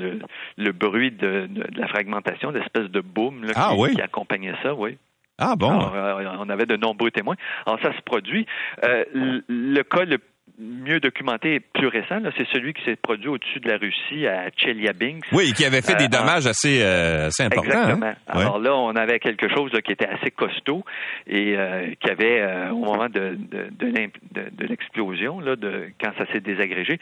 [0.57, 4.99] le, bruit de, la fragmentation, l'espèce de boom ah qui, accompagnait ça, oui.
[5.39, 5.71] Ah bon?
[5.95, 7.37] Euh, on avait de nombreux témoins.
[7.67, 8.47] Alors ça se produit.
[8.83, 10.19] le cas le
[10.59, 15.27] mieux documenté plus récent, c'est celui qui s'est produit au-dessus de la Russie à Chelyabinsk.
[15.33, 17.73] Oui, qui avait fait des euh, dommages assez, euh, assez importants.
[17.73, 17.95] Hein?
[17.95, 18.15] Exactement.
[18.27, 20.85] Alors là, on avait quelque chose qui était assez costaud
[21.27, 26.41] et euh, qui avait, au moment de, de, de, l'explosion, là, de, quand ça s'est
[26.41, 26.99] désagrégé,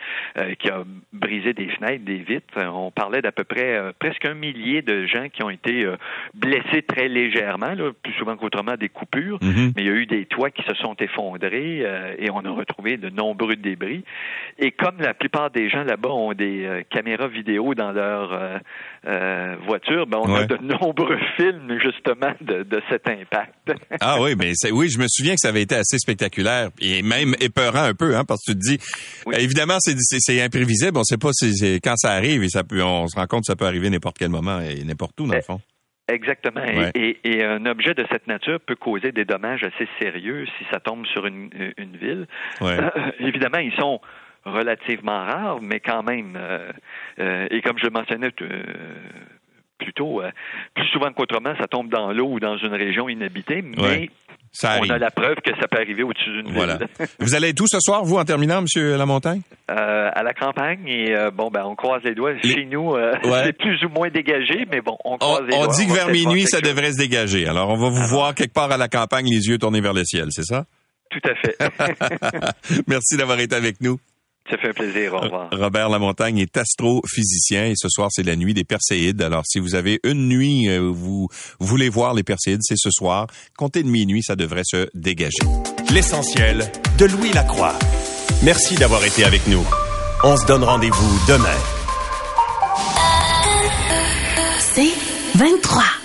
[0.59, 0.83] qui a
[1.13, 2.59] brisé des fenêtres, des vitres.
[2.59, 5.87] On parlait d'à peu près presque un millier de gens qui ont été
[6.35, 9.73] blessés très légèrement, là, plus souvent qu'autrement des coupures, mm-hmm.
[9.77, 11.85] mais il y a eu des toits qui se sont effondrés
[12.19, 14.05] et on a retrouvé de nombreux de débris.
[14.59, 18.59] Et comme la plupart des gens là-bas ont des euh, caméras vidéo dans leur euh,
[19.07, 23.55] euh, voiture, ben on a de nombreux films justement de, cet impact.
[24.01, 27.35] ah oui, mais oui, je me souviens que ça avait été assez spectaculaire et même
[27.41, 28.79] épeurant un peu, hein, parce que tu te dis,
[29.39, 33.09] évidemment, c'est imprévisible, on ne sait pas si, quand ça arrive et ça peut, on
[33.09, 35.43] se rend compte que ça peut arriver n'importe quel moment et n'importe où dans le
[35.43, 35.61] fond.
[36.09, 36.61] Exactement.
[36.95, 41.07] Et, un objet de cette nature peut causer des dommages assez sérieux si ça tombe
[41.07, 42.27] sur une, une ville.
[42.63, 42.91] Euh,
[43.21, 44.01] évidemment, ils sont
[44.45, 46.37] relativement rares, mais quand même.
[46.37, 46.71] Euh,
[47.19, 48.31] euh, et comme je le mentionnais
[49.85, 50.23] plus tôt,
[50.75, 54.09] plus souvent qu'autrement, ça tombe dans l'eau ou dans une région inhabitée, mais
[54.63, 56.79] on a la preuve que ça peut arriver au-dessus d'une voilà.
[57.19, 59.43] vous allez être où ce soir, vous, en terminant, Monsieur Lamontagne?
[59.71, 62.35] Euh, à la campagne et euh, bon, ben on croise les doigts.
[62.43, 63.13] Chez nous, euh,
[63.45, 65.67] c'est plus ou moins dégagé, mais bon, on croise les doigts.
[65.67, 67.49] On dit que vers minuit, ça devrait se dégager.
[67.49, 70.05] Alors, on va vous voir quelque part à la campagne, les yeux tournés vers le
[70.05, 70.67] ciel, c'est ça?
[71.11, 71.57] Tout à fait.
[72.87, 73.99] Merci d'avoir été avec nous.
[74.51, 75.15] Ça fait un plaisir.
[75.15, 75.49] Au revoir.
[75.53, 79.23] Robert Lamontagne est astrophysicien et ce soir, c'est la nuit des Perséides.
[79.23, 81.29] Alors, si vous avez une nuit, euh, vous
[81.61, 83.27] voulez voir les Perséides, c'est ce soir.
[83.57, 85.39] Comptez de minuit, ça devrait se dégager.
[85.93, 87.75] L'essentiel de Louis Lacroix.
[88.43, 89.65] Merci d'avoir été avec nous.
[90.23, 91.59] On se donne rendez-vous demain.
[94.59, 94.93] C'est
[95.37, 96.04] 23.